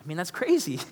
I 0.00 0.06
mean, 0.06 0.16
that's 0.16 0.30
crazy. 0.30 0.78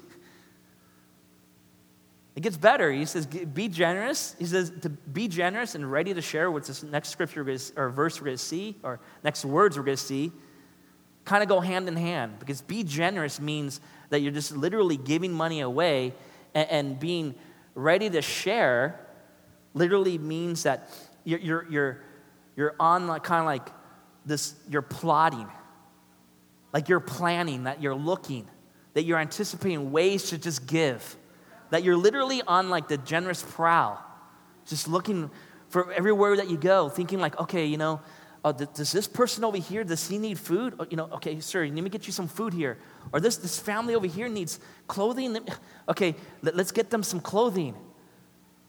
It 2.36 2.42
gets 2.42 2.56
better. 2.56 2.90
He 2.90 3.04
says, 3.04 3.26
be 3.26 3.68
generous. 3.68 4.34
He 4.38 4.46
says 4.46 4.72
to 4.82 4.88
be 4.88 5.28
generous 5.28 5.76
and 5.76 5.90
ready 5.90 6.12
to 6.12 6.20
share 6.20 6.50
what's 6.50 6.66
this 6.66 6.82
next 6.82 7.10
scripture 7.10 7.46
or 7.76 7.90
verse 7.90 8.20
we're 8.20 8.26
going 8.26 8.36
to 8.36 8.42
see, 8.42 8.76
or 8.82 8.98
next 9.22 9.44
words 9.44 9.76
we're 9.76 9.84
going 9.84 9.96
to 9.96 10.02
see, 10.02 10.32
kind 11.24 11.42
of 11.44 11.48
go 11.48 11.60
hand 11.60 11.86
in 11.86 11.94
hand. 11.94 12.40
Because 12.40 12.60
be 12.60 12.82
generous 12.82 13.40
means 13.40 13.80
that 14.10 14.20
you're 14.20 14.32
just 14.32 14.56
literally 14.56 14.96
giving 14.96 15.32
money 15.32 15.60
away 15.60 16.12
and, 16.54 16.68
and 16.70 17.00
being 17.00 17.36
ready 17.76 18.10
to 18.10 18.20
share 18.20 18.98
literally 19.72 20.18
means 20.18 20.64
that 20.64 20.90
you're, 21.22 21.38
you're, 21.38 21.66
you're 21.70 22.02
you're 22.56 22.74
on 22.78 23.06
like, 23.06 23.24
kind 23.24 23.40
of 23.40 23.46
like 23.46 23.68
this, 24.24 24.54
you're 24.68 24.82
plotting, 24.82 25.48
like 26.72 26.88
you're 26.88 27.00
planning, 27.00 27.64
that 27.64 27.82
you're 27.82 27.94
looking, 27.94 28.48
that 28.94 29.02
you're 29.02 29.18
anticipating 29.18 29.92
ways 29.92 30.30
to 30.30 30.38
just 30.38 30.66
give, 30.66 31.16
that 31.70 31.82
you're 31.82 31.96
literally 31.96 32.42
on 32.42 32.70
like 32.70 32.88
the 32.88 32.96
generous 32.98 33.42
prowl, 33.42 34.02
just 34.66 34.88
looking 34.88 35.30
for 35.68 35.92
everywhere 35.92 36.36
that 36.36 36.48
you 36.48 36.56
go, 36.56 36.88
thinking 36.88 37.18
like, 37.18 37.38
okay, 37.40 37.66
you 37.66 37.76
know, 37.76 38.00
uh, 38.44 38.52
does 38.52 38.92
this 38.92 39.08
person 39.08 39.42
over 39.42 39.56
here, 39.56 39.84
does 39.84 40.06
he 40.06 40.18
need 40.18 40.38
food? 40.38 40.74
Oh, 40.78 40.86
you 40.90 40.98
know, 40.98 41.08
okay, 41.14 41.40
sir, 41.40 41.64
let 41.64 41.72
me 41.72 41.88
get 41.88 42.06
you 42.06 42.12
some 42.12 42.28
food 42.28 42.52
here. 42.52 42.78
Or 43.10 43.18
this, 43.18 43.36
this 43.38 43.58
family 43.58 43.94
over 43.94 44.06
here 44.06 44.28
needs 44.28 44.60
clothing. 44.86 45.38
Okay, 45.88 46.14
let, 46.42 46.54
let's 46.54 46.70
get 46.70 46.90
them 46.90 47.02
some 47.02 47.20
clothing. 47.20 47.74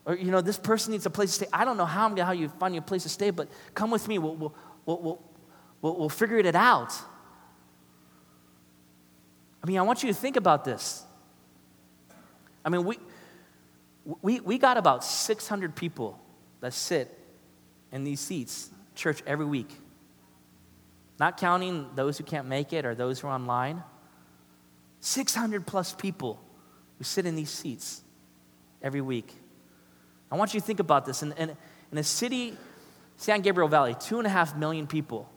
Or, 0.06 0.15
you 0.15 0.32
know, 0.32 0.41
this 0.41 0.60
person 0.60 0.91
needs 0.91 1.06
a 1.06 1.10
place 1.10 1.30
to 1.32 1.46
stay. 1.46 1.48
I 1.52 1.65
don't 1.65 1.78
know 1.78 1.86
how 1.86 2.06
I'm 2.06 2.12
gonna 2.12 2.26
how 2.26 2.32
you 2.32 2.50
find 2.50 2.76
you 2.76 2.80
a 2.80 2.84
place 2.84 3.04
to 3.04 3.10
stay, 3.10 3.32
but 3.32 3.48
come 3.74 3.89
with 3.89 4.08
me. 4.08 4.20
We'll, 4.20 4.36
we'll, 4.36 4.54
we'll, 4.86 5.22
we'll, 5.82 5.96
we'll 5.98 6.10
figure 6.10 6.38
it 6.38 6.56
out. 6.56 6.94
I 9.63 9.68
mean, 9.68 9.80
I 9.80 9.82
want 9.82 10.04
you 10.04 10.10
to 10.10 10.13
think 10.13 10.36
about 10.36 10.63
this. 10.63 11.04
I 12.63 12.70
mean, 12.70 12.86
we, 12.86 12.98
we, 14.22 14.39
we 14.39 14.58
got 14.60 14.78
about 14.78 15.04
600 15.04 15.76
people 15.76 16.20
that 16.62 16.74
sit 16.74 17.18
in 17.91 18.04
these 18.04 18.20
seats, 18.20 18.70
church 18.94 19.24
every 19.26 19.46
week. 19.46 19.70
Not 21.20 21.38
counting 21.38 21.89
those 21.96 22.18
who 22.18 22.24
can't 22.24 22.48
make 22.48 22.74
it 22.74 22.86
or 22.86 22.94
those 22.94 23.20
who 23.20 23.28
are 23.28 23.34
online. 23.34 23.82
600 25.00 25.65
plus 25.65 25.94
people 25.94 26.39
who 26.98 27.04
sit 27.04 27.26
in 27.26 27.36
these 27.36 27.50
seats 27.50 28.02
every 28.82 29.02
week. 29.02 29.34
I 30.32 30.36
want 30.36 30.54
you 30.54 30.60
to 30.60 30.66
think 30.66 30.80
about 30.80 31.06
this. 31.06 31.24
In, 31.24 31.32
in, 31.34 31.56
in 31.92 31.98
a 31.98 32.04
city, 32.04 32.58
San 33.18 33.42
Gabriel 33.42 33.70
Valley, 33.70 33.96
two 34.00 34.18
and 34.18 34.28
a 34.28 34.30
half 34.30 34.56
million 34.56 34.88
people, 34.88 35.30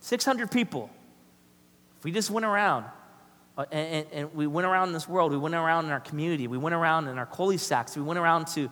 600 0.00 0.50
people. 0.50 0.90
If 1.98 2.04
we 2.04 2.12
just 2.12 2.30
went 2.30 2.46
around, 2.46 2.86
uh, 3.58 3.66
and, 3.72 4.06
and, 4.12 4.34
we 4.34 4.46
went 4.46 4.66
around 4.66 4.88
in 4.88 4.94
this 4.94 5.08
world, 5.08 5.32
we 5.32 5.38
went 5.38 5.54
around 5.54 5.84
in 5.84 5.90
our 5.90 6.00
community, 6.00 6.46
we 6.46 6.56
went 6.56 6.74
around 6.74 7.08
in 7.08 7.18
our 7.18 7.26
cul-de-sacs, 7.26 7.96
we 7.96 8.02
went 8.02 8.18
around 8.18 8.46
to 8.48 8.70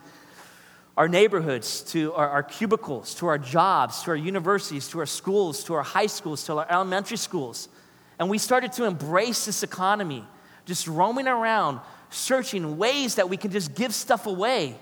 our 0.97 1.07
neighborhoods, 1.07 1.81
to 1.81 2.13
our, 2.13 2.27
our, 2.27 2.43
cubicles, 2.43 3.13
to 3.15 3.27
our 3.27 3.37
jobs, 3.37 4.03
to 4.03 4.11
our 4.11 4.17
universities, 4.17 4.87
to 4.89 4.99
our 4.99 5.05
schools, 5.05 5.63
to 5.63 5.73
our 5.73 5.83
high 5.83 6.07
schools, 6.07 6.43
to 6.45 6.57
our 6.57 6.67
elementary 6.69 7.17
schools. 7.17 7.69
And 8.17 8.29
we 8.29 8.37
started 8.37 8.73
to 8.73 8.85
embrace 8.85 9.45
this 9.45 9.63
economy, 9.63 10.25
just 10.65 10.87
roaming 10.87 11.27
around, 11.27 11.79
searching 12.09 12.77
ways 12.77 13.15
that 13.15 13.29
we 13.29 13.37
can 13.37 13.51
just 13.51 13.75
give 13.75 13.93
stuff 13.93 14.25
away. 14.25 14.75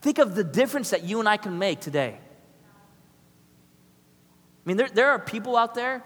Think 0.00 0.18
of 0.18 0.34
the 0.34 0.44
difference 0.44 0.90
that 0.90 1.04
you 1.04 1.20
and 1.20 1.28
I 1.28 1.36
can 1.36 1.58
make 1.58 1.80
today. 1.80 2.18
I 4.64 4.68
mean, 4.68 4.76
there, 4.76 4.88
there 4.88 5.10
are 5.10 5.18
people 5.18 5.56
out 5.56 5.74
there 5.74 6.02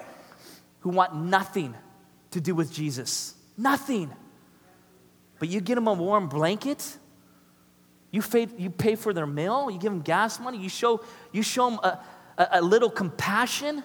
who 0.81 0.90
want 0.90 1.14
nothing 1.14 1.74
to 2.31 2.40
do 2.40 2.55
with 2.55 2.72
Jesus. 2.72 3.35
Nothing. 3.57 4.11
But 5.38 5.48
you 5.48 5.61
get 5.61 5.74
them 5.76 5.87
a 5.87 5.92
warm 5.92 6.29
blanket, 6.29 6.98
you 8.11 8.22
pay, 8.22 8.48
you 8.59 8.70
pay 8.70 8.96
for 8.96 9.12
their 9.12 9.26
meal, 9.26 9.70
you 9.70 9.79
give 9.79 9.92
them 9.92 10.03
gas 10.03 10.38
money, 10.40 10.59
you 10.59 10.68
show, 10.68 11.03
you 11.33 11.42
show 11.42 11.70
them 11.70 11.79
a, 11.83 11.98
a, 12.37 12.48
a 12.55 12.62
little 12.62 12.90
compassion, 12.90 13.83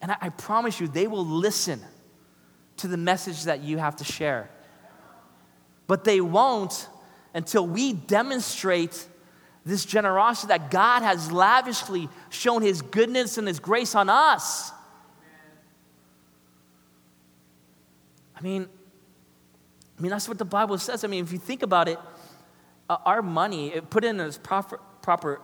and 0.00 0.12
I, 0.12 0.16
I 0.20 0.28
promise 0.30 0.80
you, 0.80 0.88
they 0.88 1.06
will 1.06 1.26
listen 1.26 1.80
to 2.78 2.88
the 2.88 2.96
message 2.96 3.44
that 3.44 3.60
you 3.60 3.78
have 3.78 3.96
to 3.96 4.04
share. 4.04 4.50
But 5.86 6.04
they 6.04 6.20
won't 6.20 6.88
until 7.34 7.66
we 7.66 7.92
demonstrate 7.92 9.06
this 9.64 9.84
generosity 9.84 10.48
that 10.48 10.70
God 10.70 11.02
has 11.02 11.30
lavishly 11.30 12.08
shown 12.30 12.62
His 12.62 12.82
goodness 12.82 13.38
and 13.38 13.46
His 13.46 13.60
grace 13.60 13.94
on 13.94 14.10
us. 14.10 14.72
I 18.36 18.40
mean, 18.42 18.68
I 19.96 20.02
mean, 20.02 20.10
that's 20.10 20.28
what 20.28 20.38
the 20.38 20.44
Bible 20.44 20.78
says. 20.78 21.04
I 21.04 21.06
mean, 21.06 21.22
if 21.22 21.30
you 21.30 21.38
think 21.38 21.62
about 21.62 21.86
it, 21.86 21.98
uh, 22.90 22.96
our 23.04 23.22
money, 23.22 23.80
put 23.90 24.04
in 24.04 24.18
its 24.18 24.36
proper, 24.36 24.80
proper 25.00 25.40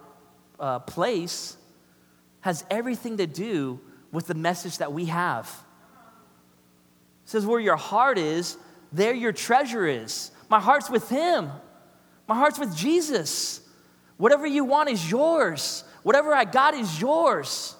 uh, 0.58 0.80
place, 0.80 1.56
has 2.40 2.64
everything 2.70 3.18
to 3.18 3.26
do 3.26 3.78
with 4.10 4.26
the 4.26 4.34
message 4.34 4.78
that 4.78 4.92
we 4.92 5.04
have. 5.04 5.46
It 7.24 7.30
says, 7.30 7.46
where 7.46 7.60
your 7.60 7.76
heart 7.76 8.18
is, 8.18 8.56
there 8.90 9.14
your 9.14 9.32
treasure 9.32 9.86
is. 9.86 10.32
My 10.48 10.58
heart's 10.58 10.90
with 10.90 11.08
Him, 11.08 11.50
my 12.28 12.36
heart's 12.36 12.58
with 12.58 12.76
Jesus. 12.76 13.62
Whatever 14.18 14.46
you 14.46 14.64
want 14.64 14.90
is 14.90 15.10
yours, 15.10 15.82
whatever 16.02 16.34
I 16.34 16.44
got 16.44 16.74
is 16.74 17.00
yours. 17.00 17.74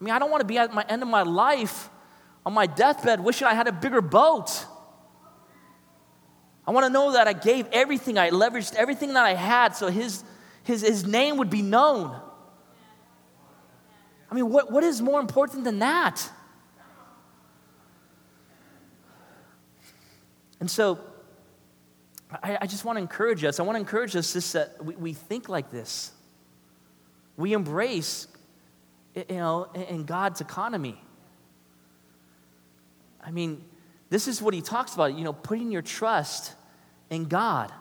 I 0.00 0.04
mean, 0.04 0.12
I 0.12 0.18
don't 0.18 0.30
want 0.30 0.40
to 0.40 0.46
be 0.46 0.58
at 0.58 0.74
my 0.74 0.84
end 0.88 1.02
of 1.02 1.08
my 1.08 1.22
life 1.22 1.88
on 2.44 2.52
my 2.52 2.66
deathbed 2.66 3.20
wishing 3.20 3.46
I 3.46 3.54
had 3.54 3.68
a 3.68 3.72
bigger 3.72 4.00
boat. 4.00 4.64
I 6.66 6.70
want 6.70 6.86
to 6.86 6.90
know 6.92 7.12
that 7.12 7.28
I 7.28 7.32
gave 7.32 7.66
everything, 7.72 8.18
I 8.18 8.30
leveraged 8.30 8.74
everything 8.74 9.14
that 9.14 9.24
I 9.24 9.34
had 9.34 9.74
so 9.76 9.88
his, 9.88 10.24
his, 10.64 10.82
his 10.82 11.06
name 11.06 11.38
would 11.38 11.50
be 11.50 11.62
known. 11.62 12.20
I 14.30 14.34
mean, 14.34 14.50
what, 14.50 14.70
what 14.70 14.84
is 14.84 15.00
more 15.00 15.20
important 15.20 15.64
than 15.64 15.78
that? 15.78 16.30
And 20.60 20.70
so, 20.70 20.98
I, 22.30 22.58
I 22.62 22.66
just 22.66 22.84
want 22.84 22.96
to 22.96 23.02
encourage 23.02 23.44
us. 23.44 23.58
I 23.58 23.62
want 23.62 23.76
to 23.76 23.80
encourage 23.80 24.14
us 24.16 24.32
just 24.32 24.52
that 24.52 24.84
we, 24.84 24.96
we 24.96 25.12
think 25.12 25.48
like 25.48 25.70
this. 25.70 26.12
We 27.36 27.52
embrace, 27.52 28.26
you 29.14 29.24
know, 29.30 29.64
in 29.74 30.04
God's 30.04 30.40
economy. 30.40 31.00
I 33.24 33.30
mean, 33.30 33.64
this 34.10 34.28
is 34.28 34.42
what 34.42 34.54
he 34.54 34.60
talks 34.60 34.94
about, 34.94 35.14
you 35.14 35.24
know, 35.24 35.32
putting 35.32 35.70
your 35.70 35.82
trust 35.82 36.52
in 37.10 37.24
God 37.26 37.72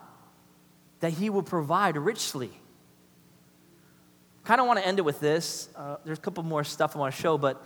that 0.99 1.13
He 1.13 1.29
will 1.29 1.43
provide 1.43 1.97
richly. 1.97 2.51
Kind 4.43 4.62
of 4.62 4.67
want 4.67 4.79
to 4.79 4.88
end 4.88 4.99
it 4.99 5.03
with 5.03 5.19
this. 5.19 5.69
Uh, 5.75 5.97
there's 6.05 6.17
a 6.17 6.21
couple 6.21 6.43
more 6.43 6.63
stuff 6.63 6.95
I 6.95 6.99
want 6.99 7.13
to 7.13 7.21
show, 7.21 7.38
but 7.38 7.63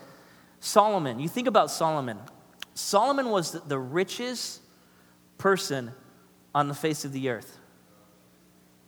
Solomon, 0.60 1.20
you 1.20 1.30
think 1.30 1.48
about 1.48 1.70
Solomon. 1.72 2.18
Solomon 2.74 3.30
was 3.30 3.52
the 3.52 3.78
richest 3.78 4.62
person 5.38 5.92
on 6.54 6.68
the 6.68 6.74
face 6.74 7.06
of 7.06 7.12
the 7.12 7.30
earth. 7.30 7.58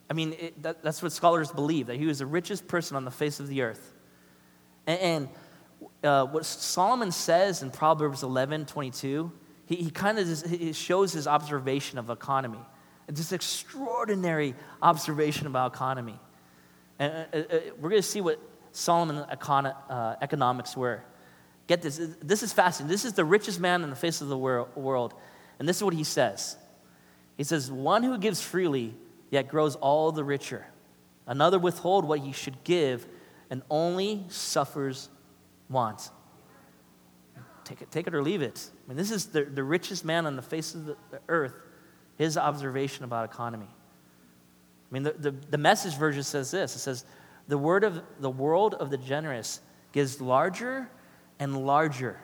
I 0.10 0.13
mean, 0.13 0.34
it, 0.34 0.62
that, 0.63 0.84
that's 0.84 1.02
what 1.02 1.12
scholars 1.12 1.52
believe, 1.52 1.88
that 1.88 1.97
he 1.97 2.06
was 2.06 2.19
the 2.19 2.26
richest 2.26 2.67
person 2.67 2.95
on 2.95 3.06
the 3.06 3.12
face 3.12 3.39
of 3.39 3.47
the 3.47 3.62
earth. 3.62 3.93
And, 4.86 4.99
and 4.99 5.30
uh, 6.04 6.26
what 6.26 6.45
Solomon 6.45 7.12
says 7.12 7.63
in 7.63 7.71
Proverbs 7.71 8.23
11 8.23 8.65
22, 8.65 9.32
he, 9.65 9.76
he 9.76 9.89
kind 9.89 10.19
of 10.19 10.76
shows 10.76 11.13
his 11.13 11.28
observation 11.28 11.97
of 11.97 12.10
economy, 12.10 12.60
this 13.08 13.32
extraordinary 13.32 14.56
observation 14.82 15.47
about 15.47 15.73
economy. 15.73 16.19
And 16.99 17.13
uh, 17.34 17.38
uh, 17.38 17.39
uh 17.39 17.60
we're 17.80 17.89
going 17.89 18.02
to 18.02 18.08
see 18.08 18.21
what 18.21 18.39
Solomon 18.71 19.17
uh, 19.17 20.15
economics 20.21 20.76
were. 20.76 21.04
Get 21.67 21.82
this, 21.82 21.99
this 22.21 22.43
is 22.43 22.52
fascinating. 22.52 22.91
This 22.91 23.06
is 23.06 23.13
the 23.13 23.23
richest 23.23 23.60
man 23.60 23.84
on 23.84 23.89
the 23.89 23.95
face 23.95 24.19
of 24.19 24.28
the 24.28 24.38
world. 24.38 25.13
And 25.60 25.69
this 25.69 25.78
is 25.78 25.84
what 25.84 25.93
he 25.93 26.04
says 26.04 26.58
He 27.38 27.43
says, 27.43 27.72
One 27.72 28.04
who 28.04 28.17
gives 28.17 28.41
freely, 28.41 28.96
yet 29.30 29.48
grows 29.48 29.76
all 29.76 30.12
the 30.12 30.24
richer. 30.24 30.67
Another 31.26 31.58
withhold 31.58 32.06
what 32.06 32.19
he 32.19 32.32
should 32.32 32.63
give, 32.63 33.08
and 33.50 33.62
only 33.69 34.26
suffers 34.30 35.10
want. 35.69 36.10
Take 37.63 37.82
it, 37.82 37.91
take 37.91 38.08
it 38.08 38.13
or 38.13 38.22
leave 38.22 38.41
it. 38.41 38.69
I 38.86 38.89
mean, 38.89 38.98
this 38.98 39.12
is 39.12 39.28
the, 39.28 39.43
the 39.43 39.63
richest 39.63 40.04
man 40.04 40.26
on 40.26 40.36
the 40.36 40.41
face 40.41 40.76
of 40.76 40.86
the, 40.86 40.98
the 41.12 41.19
earth, 41.30 41.54
his 42.17 42.38
observation 42.38 43.06
about 43.06 43.26
economy. 43.26 43.69
I 43.69 44.93
mean, 44.93 45.04
the, 45.04 45.13
the, 45.13 45.32
the 45.32 45.58
message 45.58 45.98
version 45.98 46.24
says 46.24 46.52
this 46.52 46.76
it 46.76 46.80
says, 46.80 47.06
the, 47.48 47.58
word 47.58 47.84
of, 47.84 48.02
the 48.19 48.30
world 48.30 48.74
of 48.76 48.89
the 48.89 48.98
generous 48.98 49.62
gets 49.91 50.19
larger 50.19 50.89
and 51.39 51.65
larger. 51.65 52.19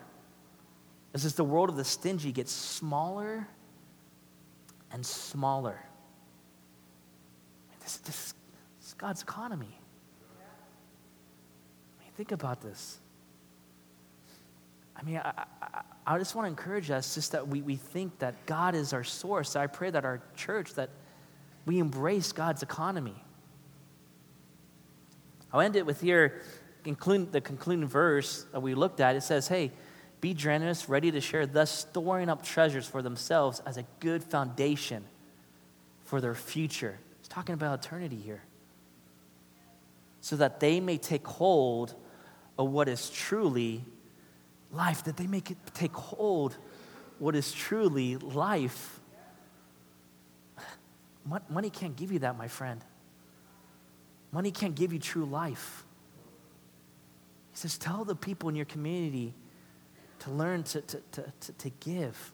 It 1.13 1.21
says, 1.21 1.35
the 1.35 1.43
world 1.43 1.69
of 1.69 1.77
the 1.77 1.85
stingy 1.85 2.31
gets 2.31 2.51
smaller 2.51 3.47
and 4.91 5.05
smaller. 5.05 5.79
This, 7.81 7.97
this, 7.97 8.33
this 8.79 8.87
is 8.89 8.93
God's 8.93 9.21
economy. 9.21 9.79
I 11.99 12.03
mean, 12.03 12.11
think 12.15 12.31
about 12.31 12.61
this. 12.61 12.99
I 14.95 15.03
mean, 15.03 15.17
I, 15.17 15.45
I, 15.61 15.81
I 16.05 16.17
just 16.17 16.35
want 16.35 16.45
to 16.45 16.49
encourage 16.49 16.91
us 16.91 17.15
just 17.15 17.31
that 17.31 17.47
we, 17.47 17.61
we 17.61 17.75
think 17.75 18.19
that 18.19 18.45
God 18.45 18.75
is 18.75 18.93
our 18.93 19.03
source. 19.03 19.55
I 19.55 19.67
pray 19.67 19.89
that 19.91 20.05
our 20.05 20.21
church, 20.35 20.73
that 20.73 20.89
we 21.65 21.79
embrace 21.79 22.31
God's 22.31 22.63
economy. 22.63 23.15
I'll 25.53 25.61
end 25.61 25.75
it 25.75 25.85
with 25.85 26.01
here, 26.01 26.41
conclude, 26.83 27.31
the 27.31 27.41
concluding 27.41 27.87
verse 27.87 28.45
that 28.51 28.59
we 28.59 28.75
looked 28.75 28.99
at. 28.99 29.15
It 29.15 29.21
says, 29.21 29.47
hey, 29.47 29.71
be 30.21 30.33
generous, 30.33 30.89
ready 30.89 31.11
to 31.11 31.21
share, 31.21 31.45
thus 31.45 31.71
storing 31.71 32.29
up 32.29 32.43
treasures 32.43 32.85
for 32.85 33.01
themselves 33.01 33.61
as 33.65 33.77
a 33.77 33.83
good 33.99 34.23
foundation 34.23 35.03
for 36.03 36.19
their 36.19 36.35
future. 36.35 36.99
It's 37.19 37.29
talking 37.29 37.53
about 37.53 37.85
eternity 37.85 38.17
here. 38.17 38.41
So 40.21 40.35
that 40.35 40.59
they 40.59 40.79
may 40.79 40.97
take 40.97 41.25
hold 41.25 41.95
of 42.57 42.69
what 42.69 42.89
is 42.89 43.09
truly 43.09 43.85
life, 44.71 45.05
that 45.05 45.15
they 45.15 45.27
make 45.27 45.51
it 45.51 45.57
take 45.73 45.93
hold 45.93 46.57
what 47.17 47.35
is 47.35 47.51
truly 47.53 48.17
life. 48.17 48.99
Money 51.49 51.69
can't 51.69 51.95
give 51.95 52.11
you 52.11 52.19
that, 52.19 52.37
my 52.37 52.47
friend. 52.47 52.81
Money 54.31 54.51
can't 54.51 54.75
give 54.75 54.91
you 54.91 54.99
true 54.99 55.25
life. 55.25 55.85
He 57.51 57.57
says, 57.57 57.77
tell 57.77 58.03
the 58.03 58.15
people 58.15 58.49
in 58.49 58.55
your 58.55 58.65
community 58.65 59.33
to 60.21 60.31
learn 60.31 60.63
to, 60.63 60.81
to, 60.81 61.01
to, 61.11 61.53
to, 61.57 61.69
give, 61.79 62.31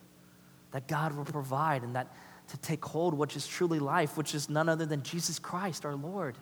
that 0.72 0.88
God 0.88 1.16
will 1.16 1.26
provide, 1.26 1.84
and 1.84 1.96
that 1.96 2.14
to 2.50 2.58
take 2.58 2.84
hold 2.84 3.14
what 3.14 3.36
is 3.36 3.48
truly 3.48 3.80
life, 3.80 4.18
which 4.18 4.36
is 4.36 4.50
none 4.50 4.70
other 4.70 4.86
than 4.86 5.04
Jesus 5.04 5.40
Christ, 5.40 5.86
our 5.86 5.96
Lord. 5.96 6.36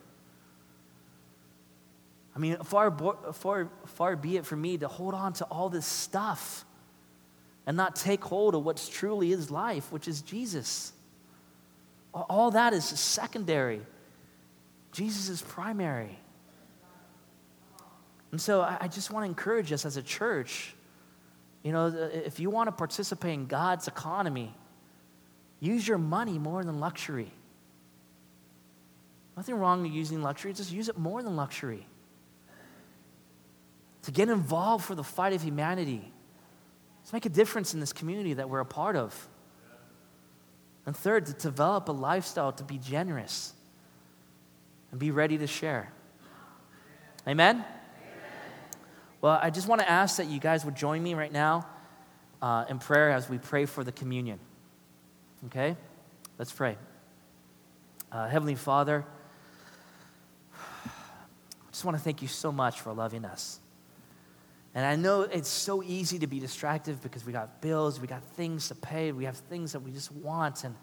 I 2.36 2.39
mean, 2.39 2.58
far, 2.63 2.91
far, 3.34 3.69
far 3.86 4.15
be 4.15 4.38
it 4.38 4.45
for 4.45 4.56
me 4.56 4.77
to 4.79 4.88
hold 4.88 5.13
on 5.13 5.34
to 5.34 5.45
all 5.45 5.69
this 5.69 5.86
stuff 5.86 6.65
and 7.65 7.77
not 7.77 7.95
take 7.95 8.23
hold 8.23 8.56
of 8.56 8.65
what's 8.65 8.89
truly 8.89 9.32
is 9.32 9.51
life, 9.51 9.91
which 9.91 10.08
is 10.08 10.21
Jesus. 10.21 10.93
All 12.13 12.51
that 12.51 12.73
is 12.73 12.86
secondary. 12.86 13.82
Jesus 14.91 15.29
is 15.29 15.41
primary. 15.41 16.19
And 18.32 18.41
so 18.41 18.62
I 18.62 18.88
just 18.88 19.12
want 19.12 19.25
to 19.25 19.29
encourage 19.29 19.71
us 19.71 19.86
as 19.86 19.95
a 19.95 20.01
church, 20.01 20.73
you 21.63 21.71
know, 21.71 21.88
if 21.88 22.39
you 22.39 22.49
want 22.49 22.67
to 22.67 22.71
participate 22.71 23.34
in 23.34 23.45
God's 23.45 23.88
economy, 23.88 24.54
use 25.60 25.88
your 25.88 25.97
money 25.97 26.38
more 26.38 26.63
than 26.63 26.80
luxury. 26.80 27.32
Nothing 29.38 29.56
wrong 29.56 29.82
with 29.82 29.91
using 29.91 30.21
luxury, 30.21 30.54
just 30.54 30.71
use 30.71 30.89
it 30.89 30.97
more 30.97 31.23
than 31.23 31.36
luxury 31.36 31.88
to 34.04 34.12
get 34.12 34.30
involved 34.30 34.86
for 34.86 34.95
the 34.95 35.04
fight 35.04 35.34
of 35.34 35.41
humanity. 35.41 36.12
Let's 37.02 37.13
make 37.13 37.26
a 37.26 37.30
difference 37.30 37.73
in 37.73 37.80
this 37.80 37.93
community 37.93 38.34
that 38.36 38.49
we're 38.49 38.60
a 38.60 38.65
part 38.65 38.95
of. 38.95 39.30
And 40.86 40.95
third, 40.95 41.26
to 41.28 41.34
develop 41.34 41.87
a 41.87 41.94
lifestyle 41.94 42.52
to 42.54 42.63
be 42.63 42.77
generous 42.77 43.54
and 44.92 45.00
be 45.00 45.12
ready 45.12 45.37
to 45.37 45.48
share. 45.48 45.92
Amen? 47.25 47.63
Well, 49.24 49.40
I 49.42 49.52
just 49.52 49.69
want 49.69 49.80
to 49.80 49.90
ask 49.90 50.17
that 50.17 50.28
you 50.28 50.38
guys 50.38 50.65
would 50.65 50.76
join 50.76 51.02
me 51.02 51.13
right 51.13 51.32
now 51.32 51.65
uh, 52.42 52.65
in 52.67 52.78
prayer 52.78 53.10
as 53.10 53.30
we 53.30 53.38
pray 53.38 53.65
for 53.65 53.82
the 53.82 53.94
communion. 53.94 54.38
Okay? 55.46 55.78
Let's 56.38 56.52
pray. 56.52 56.76
Uh, 58.12 58.28
Heavenly 58.28 58.56
Father, 58.56 59.06
I 60.54 60.90
just 61.71 61.86
want 61.86 61.96
to 61.96 62.04
thank 62.04 62.21
you 62.21 62.28
so 62.28 62.52
much 62.52 62.82
for 62.82 62.92
loving 62.92 63.24
us. 63.24 63.62
And 64.76 64.86
I 64.86 64.98
know 64.98 65.21
it's 65.21 65.48
so 65.48 65.82
easy 65.82 66.19
to 66.19 66.28
be 66.28 66.42
distracted 66.42 67.02
because 67.02 67.26
we 67.26 67.32
got 67.32 67.62
bills, 67.62 68.02
we 68.02 68.08
got 68.08 68.26
things 68.36 68.67
to 68.67 68.76
pay, 68.76 69.13
we 69.13 69.24
have 69.24 69.38
things 69.38 69.71
that 69.71 69.80
we 69.80 69.92
just 69.92 70.12
want. 70.12 70.65
And 70.65 70.76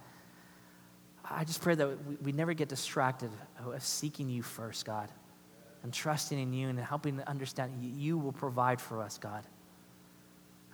I 1.30 1.44
just 1.44 1.60
pray 1.60 1.74
that 1.74 2.06
we, 2.06 2.16
we 2.22 2.32
never 2.32 2.54
get 2.54 2.70
distracted 2.70 3.32
of 3.62 3.82
seeking 3.82 4.30
you 4.30 4.42
first, 4.42 4.86
God, 4.86 5.10
and 5.82 5.92
trusting 5.92 6.38
in 6.38 6.52
you 6.52 6.68
and 6.68 6.78
helping 6.78 7.16
to 7.16 7.28
understand 7.28 7.72
you, 7.80 8.18
will 8.18 8.32
provide 8.32 8.80
for 8.80 9.02
us, 9.02 9.18
God. 9.18 9.44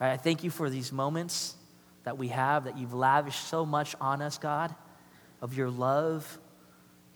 I 0.00 0.16
thank 0.16 0.44
you 0.44 0.50
for 0.50 0.68
these 0.68 0.92
moments 0.92 1.54
that 2.04 2.18
we 2.18 2.28
have, 2.28 2.64
that 2.64 2.76
you've 2.76 2.94
lavished 2.94 3.48
so 3.48 3.64
much 3.64 3.94
on 4.00 4.20
us, 4.20 4.38
God, 4.38 4.74
of 5.40 5.56
your 5.56 5.70
love. 5.70 6.38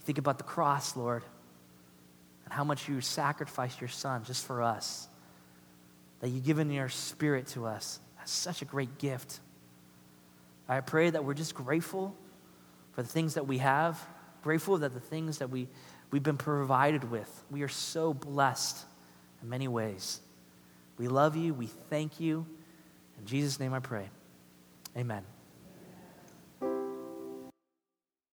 Think 0.00 0.18
about 0.18 0.38
the 0.38 0.44
cross, 0.44 0.96
Lord, 0.96 1.22
and 2.44 2.52
how 2.52 2.64
much 2.64 2.88
you 2.88 3.00
sacrificed 3.00 3.80
your 3.80 3.88
son 3.88 4.24
just 4.24 4.46
for 4.46 4.62
us 4.62 5.08
that 6.20 6.28
you've 6.28 6.44
given 6.44 6.70
your 6.70 6.88
spirit 6.88 7.46
to 7.48 7.66
us. 7.66 7.98
That's 8.18 8.30
such 8.30 8.62
a 8.62 8.64
great 8.64 8.98
gift. 8.98 9.40
I 10.68 10.80
pray 10.80 11.10
that 11.10 11.24
we're 11.24 11.34
just 11.34 11.54
grateful 11.54 12.14
for 12.92 13.02
the 13.02 13.08
things 13.08 13.34
that 13.34 13.46
we 13.46 13.58
have, 13.58 14.00
grateful 14.42 14.78
that 14.78 14.94
the 14.94 15.00
things 15.00 15.38
that 15.38 15.50
we, 15.50 15.66
we've 16.10 16.22
been 16.22 16.36
provided 16.36 17.10
with. 17.10 17.44
We 17.50 17.62
are 17.62 17.68
so 17.68 18.14
blessed 18.14 18.84
in 19.42 19.48
many 19.48 19.68
ways. 19.68 20.20
We 20.98 21.08
love 21.08 21.36
you. 21.36 21.54
We 21.54 21.66
thank 21.66 22.20
you. 22.20 22.46
In 23.18 23.26
Jesus' 23.26 23.58
name 23.58 23.72
I 23.72 23.80
pray. 23.80 24.08
Amen. 24.96 25.24